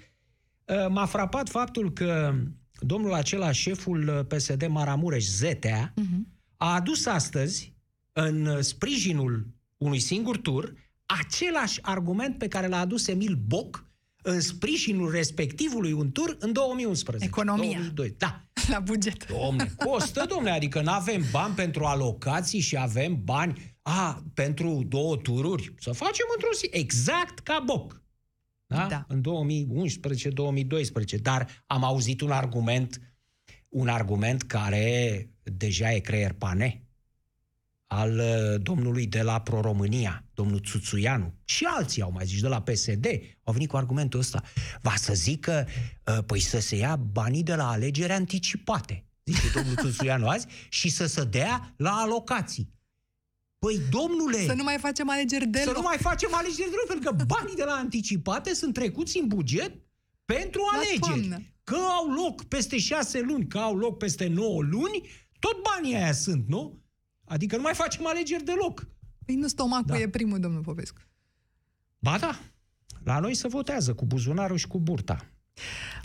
uh, 0.65 0.87
m-a 0.89 1.05
frapat 1.05 1.49
faptul 1.49 1.93
că 1.93 2.35
domnul 2.79 3.13
acela, 3.13 3.51
șeful 3.51 4.07
uh, 4.07 4.25
PSD 4.35 4.67
Maramureș, 4.67 5.25
Zetea, 5.25 5.93
uh-huh. 5.93 6.19
a 6.57 6.73
adus 6.73 7.05
astăzi, 7.05 7.73
în 8.11 8.45
uh, 8.45 8.59
sprijinul 8.59 9.47
unui 9.77 9.99
singur 9.99 10.37
tur, 10.37 10.73
același 11.05 11.79
argument 11.81 12.37
pe 12.37 12.47
care 12.47 12.67
l-a 12.67 12.79
adus 12.79 13.07
Emil 13.07 13.39
Boc 13.47 13.85
în 14.21 14.41
sprijinul 14.41 15.11
respectivului 15.11 15.91
un 15.91 16.11
tur 16.11 16.35
în 16.39 16.51
2011. 16.51 17.25
Economia. 17.25 17.71
2002. 17.71 18.15
Da. 18.17 18.41
La 18.71 18.79
buget. 18.79 19.27
Domne, 19.27 19.71
costă, 19.77 20.25
domne, 20.29 20.49
adică 20.49 20.81
nu 20.81 20.91
avem 20.91 21.23
bani 21.31 21.53
pentru 21.53 21.83
alocații 21.83 22.59
și 22.59 22.77
avem 22.77 23.21
bani 23.23 23.75
a, 23.81 24.23
pentru 24.33 24.85
două 24.87 25.17
tururi. 25.17 25.73
Să 25.79 25.91
facem 25.91 26.25
într-o 26.35 26.49
zi. 26.55 26.69
Exact 26.71 27.39
ca 27.39 27.61
Boc 27.65 28.03
da? 28.67 28.87
da. 28.89 29.05
în 29.07 29.23
2011-2012, 31.17 31.21
dar 31.21 31.63
am 31.67 31.83
auzit 31.83 32.21
un 32.21 32.31
argument, 32.31 33.01
un 33.69 33.87
argument 33.87 34.43
care 34.43 35.29
deja 35.43 35.91
e 35.91 35.99
creier 35.99 36.33
pane, 36.33 36.85
al 37.87 38.19
uh, 38.19 38.61
domnului 38.61 39.07
de 39.07 39.21
la 39.21 39.41
Pro-România, 39.41 40.23
domnul 40.33 40.61
Țuțuianu, 40.61 41.33
și 41.43 41.65
alții 41.65 42.01
au 42.01 42.11
mai 42.11 42.25
zis, 42.25 42.41
de 42.41 42.47
la 42.47 42.61
PSD, 42.61 43.05
au 43.43 43.53
venit 43.53 43.69
cu 43.69 43.77
argumentul 43.77 44.19
ăsta. 44.19 44.41
Va 44.81 44.93
să 44.95 45.13
zică, 45.13 45.67
uh, 46.05 46.23
păi 46.25 46.39
să 46.39 46.59
se 46.59 46.75
ia 46.75 46.95
banii 46.95 47.43
de 47.43 47.55
la 47.55 47.69
alegeri 47.69 48.11
anticipate, 48.11 49.05
zice 49.23 49.51
domnul 49.53 49.75
Țuțuianu 49.75 50.27
azi, 50.27 50.47
și 50.69 50.89
să 50.89 51.05
se 51.05 51.23
dea 51.23 51.73
la 51.77 51.91
alocații. 51.91 52.73
Păi, 53.65 53.79
domnule... 53.89 54.45
Să 54.45 54.53
nu 54.53 54.63
mai 54.63 54.77
facem 54.77 55.09
alegeri 55.09 55.47
deloc. 55.47 55.67
Să 55.67 55.73
nu 55.73 55.81
mai 55.81 55.97
facem 55.99 56.29
alegeri 56.33 56.69
deloc, 56.69 56.87
pentru 56.87 57.09
că 57.09 57.23
banii 57.23 57.55
de 57.55 57.63
la 57.63 57.73
anticipate 57.73 58.53
sunt 58.53 58.73
trecuți 58.73 59.19
în 59.19 59.27
buget 59.27 59.71
pentru 60.25 60.61
alegeri. 60.73 61.29
La 61.29 61.37
că 61.63 61.75
au 61.75 62.09
loc 62.09 62.43
peste 62.43 62.77
șase 62.77 63.21
luni, 63.21 63.47
că 63.47 63.57
au 63.57 63.77
loc 63.77 63.97
peste 63.97 64.27
nouă 64.27 64.61
luni, 64.61 65.09
tot 65.39 65.61
banii 65.61 65.95
aia 65.95 66.11
sunt, 66.11 66.47
nu? 66.47 66.81
Adică 67.23 67.55
nu 67.55 67.61
mai 67.61 67.73
facem 67.73 68.07
alegeri 68.07 68.43
deloc. 68.43 68.87
Păi 69.25 69.35
nu 69.35 69.47
stomacul 69.47 69.85
da. 69.87 69.99
e 69.99 70.09
primul, 70.09 70.39
domnul 70.39 70.61
Popescu. 70.61 71.01
Ba 71.99 72.17
da. 72.17 72.39
La 73.03 73.19
noi 73.19 73.33
se 73.33 73.47
votează 73.47 73.93
cu 73.93 74.05
buzunarul 74.05 74.57
și 74.57 74.67
cu 74.67 74.79
burta. 74.79 75.31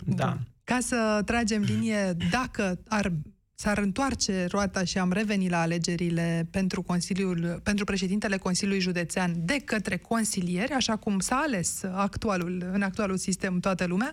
Bun. 0.05 0.17
Da. 0.17 0.39
Ca 0.65 0.81
să 0.81 1.23
tragem 1.25 1.63
linie, 1.63 2.17
dacă 2.31 2.83
ar 2.89 3.13
s-ar 3.61 3.79
întoarce 3.79 4.47
roata 4.51 4.85
și 4.85 4.99
am 4.99 5.13
revenit 5.13 5.51
la 5.51 5.61
alegerile 5.61 6.49
pentru, 6.51 6.83
Consiliul, 6.83 7.61
pentru 7.63 7.85
președintele 7.85 8.37
Consiliului 8.37 8.83
Județean 8.83 9.33
de 9.37 9.59
către 9.59 9.97
consilieri, 9.97 10.73
așa 10.73 10.97
cum 10.97 11.19
s-a 11.19 11.37
ales 11.37 11.83
actualul, 11.83 12.71
în 12.73 12.83
actualul 12.83 13.17
sistem 13.17 13.61
toată 13.61 13.85
lumea, 13.85 14.13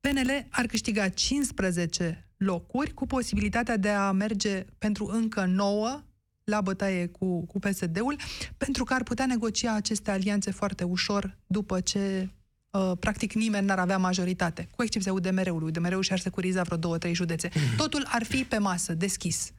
PNL 0.00 0.46
ar 0.50 0.66
câștiga 0.66 1.08
15 1.08 2.28
locuri 2.36 2.94
cu 2.94 3.06
posibilitatea 3.06 3.76
de 3.76 3.88
a 3.88 4.10
merge 4.10 4.64
pentru 4.78 5.04
încă 5.06 5.44
9 5.44 6.02
la 6.44 6.60
bătaie 6.60 7.06
cu, 7.06 7.46
cu 7.46 7.58
PSD-ul, 7.58 8.16
pentru 8.56 8.84
că 8.84 8.94
ar 8.94 9.02
putea 9.02 9.26
negocia 9.26 9.74
aceste 9.74 10.10
alianțe 10.10 10.50
foarte 10.50 10.84
ușor 10.84 11.36
după 11.46 11.80
ce 11.80 12.28
Uh, 12.70 12.92
practic 13.00 13.32
nimeni 13.32 13.66
n-ar 13.66 13.78
avea 13.78 13.98
majoritate, 13.98 14.68
cu 14.76 14.82
excepția 14.82 15.12
UDMR-ului. 15.12 15.68
UDMR-ul 15.68 16.02
și-ar 16.02 16.18
securiza 16.18 16.62
vreo 16.62 16.76
două, 16.76 16.98
trei 16.98 17.14
județe. 17.14 17.48
Mm. 17.54 17.76
Totul 17.76 18.06
ar 18.08 18.24
fi 18.24 18.44
pe 18.44 18.58
masă, 18.58 18.94
deschis. 18.94 19.52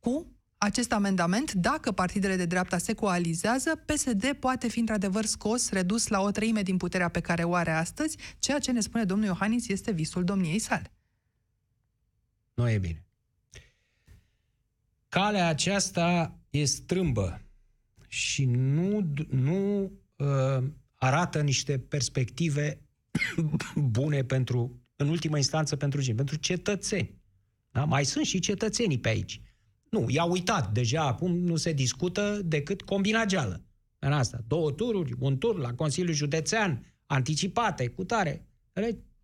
Cu 0.00 0.26
acest 0.58 0.92
amendament, 0.92 1.52
dacă 1.52 1.92
partidele 1.92 2.36
de 2.36 2.44
dreapta 2.44 2.78
se 2.78 2.92
coalizează, 2.92 3.82
PSD 3.86 4.32
poate 4.32 4.68
fi 4.68 4.78
într-adevăr 4.78 5.24
scos, 5.24 5.70
redus 5.70 6.06
la 6.06 6.20
o 6.20 6.30
treime 6.30 6.62
din 6.62 6.76
puterea 6.76 7.08
pe 7.08 7.20
care 7.20 7.42
o 7.42 7.54
are 7.54 7.70
astăzi, 7.70 8.16
ceea 8.38 8.58
ce 8.58 8.72
ne 8.72 8.80
spune 8.80 9.04
domnul 9.04 9.26
Iohannis 9.26 9.68
este 9.68 9.92
visul 9.92 10.24
domniei 10.24 10.58
sale. 10.58 10.92
Nu 12.54 12.70
e 12.70 12.78
bine. 12.78 13.04
Calea 15.08 15.48
aceasta 15.48 16.38
e 16.50 16.64
strâmbă 16.64 17.40
și 18.08 18.44
nu, 18.44 19.12
nu 19.30 19.90
uh, 20.16 20.64
arată 21.04 21.40
niște 21.40 21.78
perspective 21.78 22.80
bune 23.96 24.24
pentru, 24.24 24.80
în 24.96 25.08
ultima 25.08 25.36
instanță, 25.36 25.76
pentru 25.76 26.00
cine? 26.00 26.14
Pentru 26.14 26.36
cetățeni. 26.36 27.22
Da? 27.70 27.84
Mai 27.84 28.04
sunt 28.04 28.24
și 28.24 28.38
cetățenii 28.38 28.98
pe 28.98 29.08
aici. 29.08 29.40
Nu, 29.90 30.06
i-a 30.08 30.24
uitat. 30.24 30.72
Deja 30.72 31.02
acum 31.02 31.36
nu 31.38 31.56
se 31.56 31.72
discută 31.72 32.40
decât 32.44 32.82
combinageală. 32.82 33.64
În 33.98 34.12
asta. 34.12 34.38
Două 34.46 34.70
tururi, 34.70 35.14
un 35.18 35.38
tur 35.38 35.58
la 35.58 35.74
Consiliul 35.74 36.14
Județean, 36.14 36.94
anticipate, 37.06 37.88
cu 37.88 38.04
tare. 38.04 38.48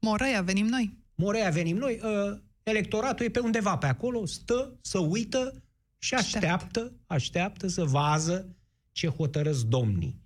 Moreia, 0.00 0.42
venim 0.42 0.66
noi. 0.66 0.98
Moreia, 1.14 1.50
venim 1.50 1.76
noi. 1.76 2.00
Uh, 2.02 2.38
electoratul 2.62 3.26
e 3.26 3.30
pe 3.30 3.38
undeva 3.38 3.76
pe 3.76 3.86
acolo, 3.86 4.26
stă, 4.26 4.78
să 4.80 4.98
uită 4.98 5.62
și 5.98 6.14
așteaptă, 6.14 6.46
așteaptă, 6.46 6.92
așteaptă 7.06 7.66
să 7.66 7.84
vază 7.84 8.56
ce 8.92 9.06
hotărăsc 9.08 9.64
domnii 9.64 10.20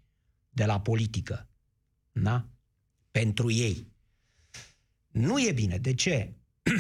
de 0.55 0.65
la 0.65 0.81
politică. 0.81 1.49
Da? 2.13 2.49
Pentru 3.11 3.51
ei. 3.51 3.87
Nu 5.09 5.47
e 5.47 5.53
bine. 5.53 5.79
De 5.79 5.95
ce? 5.95 6.35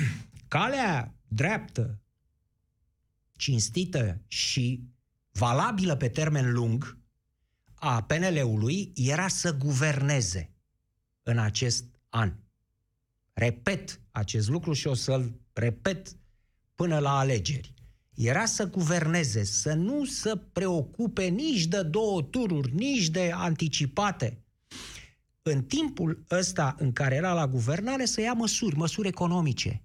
Calea 0.48 1.14
dreaptă, 1.28 2.00
cinstită 3.36 4.22
și 4.26 4.88
valabilă 5.30 5.96
pe 5.96 6.08
termen 6.08 6.52
lung 6.52 6.98
a 7.74 8.02
PNL-ului 8.02 8.92
era 8.94 9.28
să 9.28 9.56
guverneze 9.56 10.50
în 11.22 11.38
acest 11.38 11.84
an. 12.08 12.34
Repet 13.32 14.00
acest 14.10 14.48
lucru 14.48 14.72
și 14.72 14.86
o 14.86 14.94
să-l 14.94 15.40
repet 15.52 16.16
până 16.74 16.98
la 16.98 17.18
alegeri 17.18 17.73
era 18.14 18.44
să 18.44 18.70
guverneze, 18.70 19.44
să 19.44 19.74
nu 19.74 20.04
se 20.04 20.36
preocupe 20.52 21.24
nici 21.24 21.64
de 21.64 21.82
două 21.82 22.22
tururi, 22.22 22.74
nici 22.74 23.08
de 23.08 23.30
anticipate. 23.34 24.38
În 25.42 25.62
timpul 25.62 26.24
ăsta 26.30 26.74
în 26.78 26.92
care 26.92 27.14
era 27.14 27.32
la 27.32 27.48
guvernare 27.48 28.04
să 28.04 28.20
ia 28.20 28.32
măsuri, 28.32 28.76
măsuri 28.76 29.08
economice, 29.08 29.82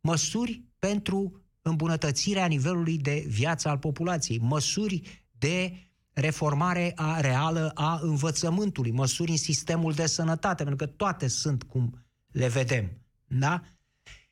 măsuri 0.00 0.64
pentru 0.78 1.40
îmbunătățirea 1.62 2.46
nivelului 2.46 2.98
de 2.98 3.24
viață 3.28 3.68
al 3.68 3.78
populației, 3.78 4.38
măsuri 4.38 5.24
de 5.38 5.72
reformare 6.12 6.92
a 6.94 7.20
reală 7.20 7.70
a 7.74 7.98
învățământului, 8.02 8.90
măsuri 8.90 9.30
în 9.30 9.36
sistemul 9.36 9.92
de 9.92 10.06
sănătate, 10.06 10.64
pentru 10.64 10.86
că 10.86 10.92
toate 10.92 11.28
sunt 11.28 11.62
cum 11.62 12.04
le 12.26 12.48
vedem. 12.48 12.90
Da? 13.24 13.62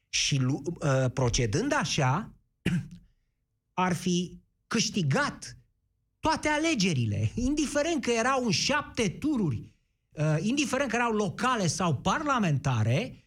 Și 0.09 0.41
uh, 0.45 1.11
procedând 1.13 1.73
așa, 1.73 2.35
ar 3.75 3.95
fi 3.95 4.41
câștigat 4.67 5.59
toate 6.21 6.49
alegerile, 6.49 7.31
indiferent 7.35 8.03
că 8.03 8.11
erau 8.11 8.45
în 8.45 8.51
șapte 8.51 9.09
tururi, 9.09 9.73
uh, 10.11 10.37
indiferent 10.41 10.91
că 10.91 10.97
erau 10.97 11.13
locale 11.13 11.67
sau 11.67 11.97
parlamentare, 11.97 13.27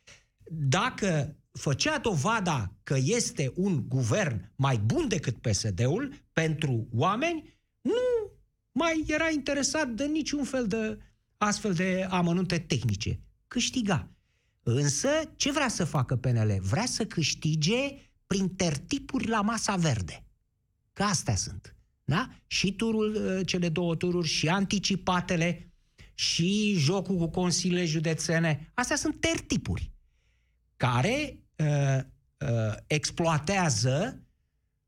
dacă 0.49 1.37
făcea 1.51 1.97
dovada 1.97 2.73
că 2.83 2.97
este 3.03 3.51
un 3.55 3.87
guvern 3.87 4.51
mai 4.55 4.77
bun 4.77 5.07
decât 5.07 5.37
PSD-ul 5.37 6.13
pentru 6.33 6.87
oameni, 6.93 7.59
nu 7.81 8.31
mai 8.71 9.03
era 9.07 9.29
interesat 9.29 9.89
de 9.89 10.05
niciun 10.05 10.43
fel 10.43 10.67
de 10.67 10.97
astfel 11.37 11.73
de 11.73 12.07
amănunte 12.09 12.59
tehnice. 12.59 13.19
Câștiga. 13.47 14.11
Însă, 14.63 15.09
ce 15.35 15.51
vrea 15.51 15.67
să 15.67 15.85
facă 15.85 16.15
PNL? 16.15 16.57
Vrea 16.61 16.85
să 16.85 17.05
câștige 17.05 18.11
prin 18.27 18.55
tertipuri 18.55 19.27
la 19.27 19.41
masa 19.41 19.75
verde. 19.75 20.26
Că 20.97 21.03
astea 21.03 21.35
sunt. 21.35 21.75
Da? 22.03 22.29
Și 22.47 22.73
turul, 22.73 23.15
uh, 23.15 23.47
cele 23.47 23.69
două 23.69 23.95
tururi, 23.95 24.27
și 24.27 24.49
anticipatele, 24.49 25.73
și 26.13 26.73
jocul 26.77 27.17
cu 27.17 27.29
consiliile 27.29 27.85
județene. 27.85 28.71
Astea 28.73 28.95
sunt 28.95 29.19
tertipuri 29.19 29.91
care 30.77 31.39
uh, 31.55 31.99
uh, 32.37 32.75
exploatează 32.87 34.23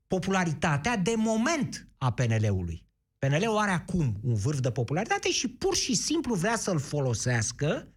popularitatea 0.07 0.97
de 0.97 1.13
moment 1.15 1.87
a 1.97 2.11
PNL-ului. 2.11 2.85
PNL-ul 3.19 3.57
are 3.57 3.71
acum 3.71 4.19
un 4.23 4.33
vârf 4.35 4.59
de 4.59 4.71
popularitate 4.71 5.31
și 5.31 5.47
pur 5.47 5.75
și 5.75 5.93
simplu 5.95 6.35
vrea 6.35 6.55
să-l 6.55 6.79
folosească 6.79 7.93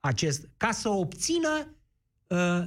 acest, 0.00 0.48
ca 0.56 0.70
să 0.70 0.88
obțină 0.88 1.74
uh, 2.26 2.62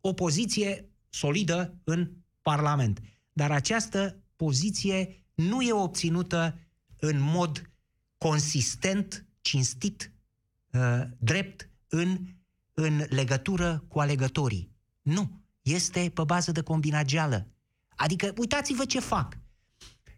o 0.00 0.12
poziție 0.12 0.90
solidă 1.08 1.78
în 1.84 2.10
Parlament. 2.42 3.00
Dar 3.32 3.50
această 3.50 4.22
poziție 4.36 5.24
nu 5.34 5.62
e 5.62 5.72
obținută 5.72 6.58
în 6.96 7.20
mod 7.20 7.70
consistent, 8.18 9.26
cinstit, 9.40 10.12
uh, 10.72 11.02
drept, 11.18 11.70
în, 11.88 12.18
în 12.74 13.06
legătură 13.08 13.84
cu 13.88 14.00
alegătorii. 14.00 14.70
Nu. 15.02 15.38
Este 15.62 16.10
pe 16.14 16.22
bază 16.24 16.52
de 16.52 16.60
combinageală. 16.60 17.46
Adică, 17.96 18.32
uitați-vă 18.36 18.84
ce 18.84 19.00
fac. 19.00 19.38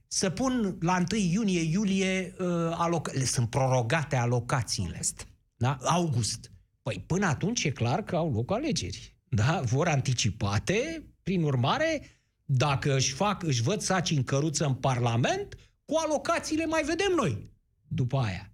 Să 0.06 0.30
pun 0.30 0.76
la 0.80 1.04
1 1.12 1.20
iunie-iulie 1.20 2.34
uh, 2.38 2.46
aloc- 2.76 3.24
sunt 3.24 3.50
prorogate 3.50 4.16
alocațiile. 4.16 4.90
August. 4.92 5.26
Da? 5.56 5.78
August. 5.82 6.52
Păi 6.82 7.04
până 7.06 7.26
atunci 7.26 7.64
e 7.64 7.70
clar 7.70 8.02
că 8.02 8.16
au 8.16 8.32
loc 8.32 8.52
alegeri. 8.52 9.16
Da? 9.28 9.60
Vor 9.60 9.88
anticipate, 9.88 11.06
prin 11.22 11.42
urmare, 11.42 12.02
dacă 12.44 12.96
își 12.96 13.12
fac, 13.12 13.42
își 13.42 13.62
văd 13.62 13.80
saci 13.80 14.10
în 14.10 14.24
căruță 14.24 14.64
în 14.64 14.74
Parlament, 14.74 15.54
cu 15.84 15.94
alocațiile 16.04 16.66
mai 16.66 16.82
vedem 16.82 17.12
noi 17.16 17.50
după 17.88 18.18
aia. 18.18 18.52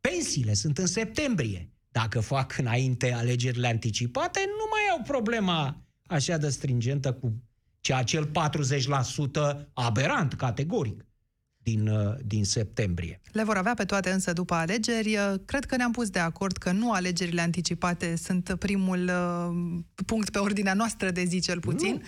Pensiile 0.00 0.54
sunt 0.54 0.78
în 0.78 0.86
septembrie. 0.86 1.70
Dacă 1.88 2.20
fac 2.20 2.58
înainte 2.58 3.12
alegerile 3.12 3.68
anticipate, 3.68 4.40
nu 4.46 4.64
mai 4.70 4.96
au 4.96 5.02
problema 5.02 5.82
așa 6.06 6.36
de 6.36 6.48
stringentă 6.48 7.12
cu 7.12 7.42
ceea 7.80 7.98
acel 7.98 8.30
40% 9.62 9.66
aberant, 9.72 10.32
categoric 10.34 11.05
din, 11.66 11.88
uh, 11.88 12.14
din 12.24 12.44
septembrie. 12.44 13.20
Le 13.32 13.44
vor 13.44 13.56
avea 13.56 13.74
pe 13.74 13.84
toate 13.84 14.10
însă 14.10 14.32
după 14.32 14.54
alegeri. 14.54 15.16
Uh, 15.16 15.34
cred 15.44 15.64
că 15.64 15.76
ne-am 15.76 15.90
pus 15.90 16.10
de 16.10 16.18
acord 16.18 16.56
că 16.56 16.70
nu 16.72 16.92
alegerile 16.92 17.40
anticipate 17.40 18.16
sunt 18.16 18.56
primul 18.58 19.10
uh, 19.10 20.04
punct 20.06 20.30
pe 20.30 20.38
ordinea 20.38 20.74
noastră 20.74 21.10
de 21.10 21.24
zi 21.24 21.40
cel 21.40 21.60
puțin. 21.60 22.02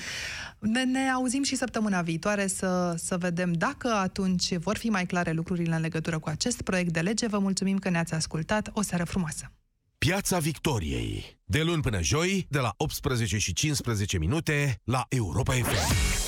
Ne, 0.59 0.84
ne 0.84 1.11
auzim 1.11 1.42
și 1.42 1.56
săptămâna 1.56 2.02
viitoare 2.02 2.46
să, 2.46 2.94
să 2.96 3.16
vedem 3.16 3.52
dacă 3.52 3.88
atunci 3.88 4.56
vor 4.56 4.76
fi 4.76 4.88
mai 4.88 5.06
clare 5.06 5.32
lucrurile 5.32 5.74
în 5.74 5.80
legătură 5.80 6.18
cu 6.18 6.28
acest 6.28 6.62
proiect 6.62 6.92
de 6.92 7.00
lege. 7.00 7.26
Vă 7.26 7.38
mulțumim 7.38 7.78
că 7.78 7.90
ne-ați 7.90 8.14
ascultat. 8.14 8.70
O 8.72 8.82
seară 8.82 9.04
frumoasă! 9.04 9.52
Piața 9.98 10.38
Victoriei. 10.38 11.38
De 11.44 11.62
luni 11.62 11.82
până 11.82 12.02
joi, 12.02 12.46
de 12.50 12.59
la 12.59 12.74
18 12.76 13.38
și 13.38 13.52
15 13.52 14.18
minute, 14.18 14.80
la 14.84 15.06
Europa 15.09 15.52
FM. 15.52 16.18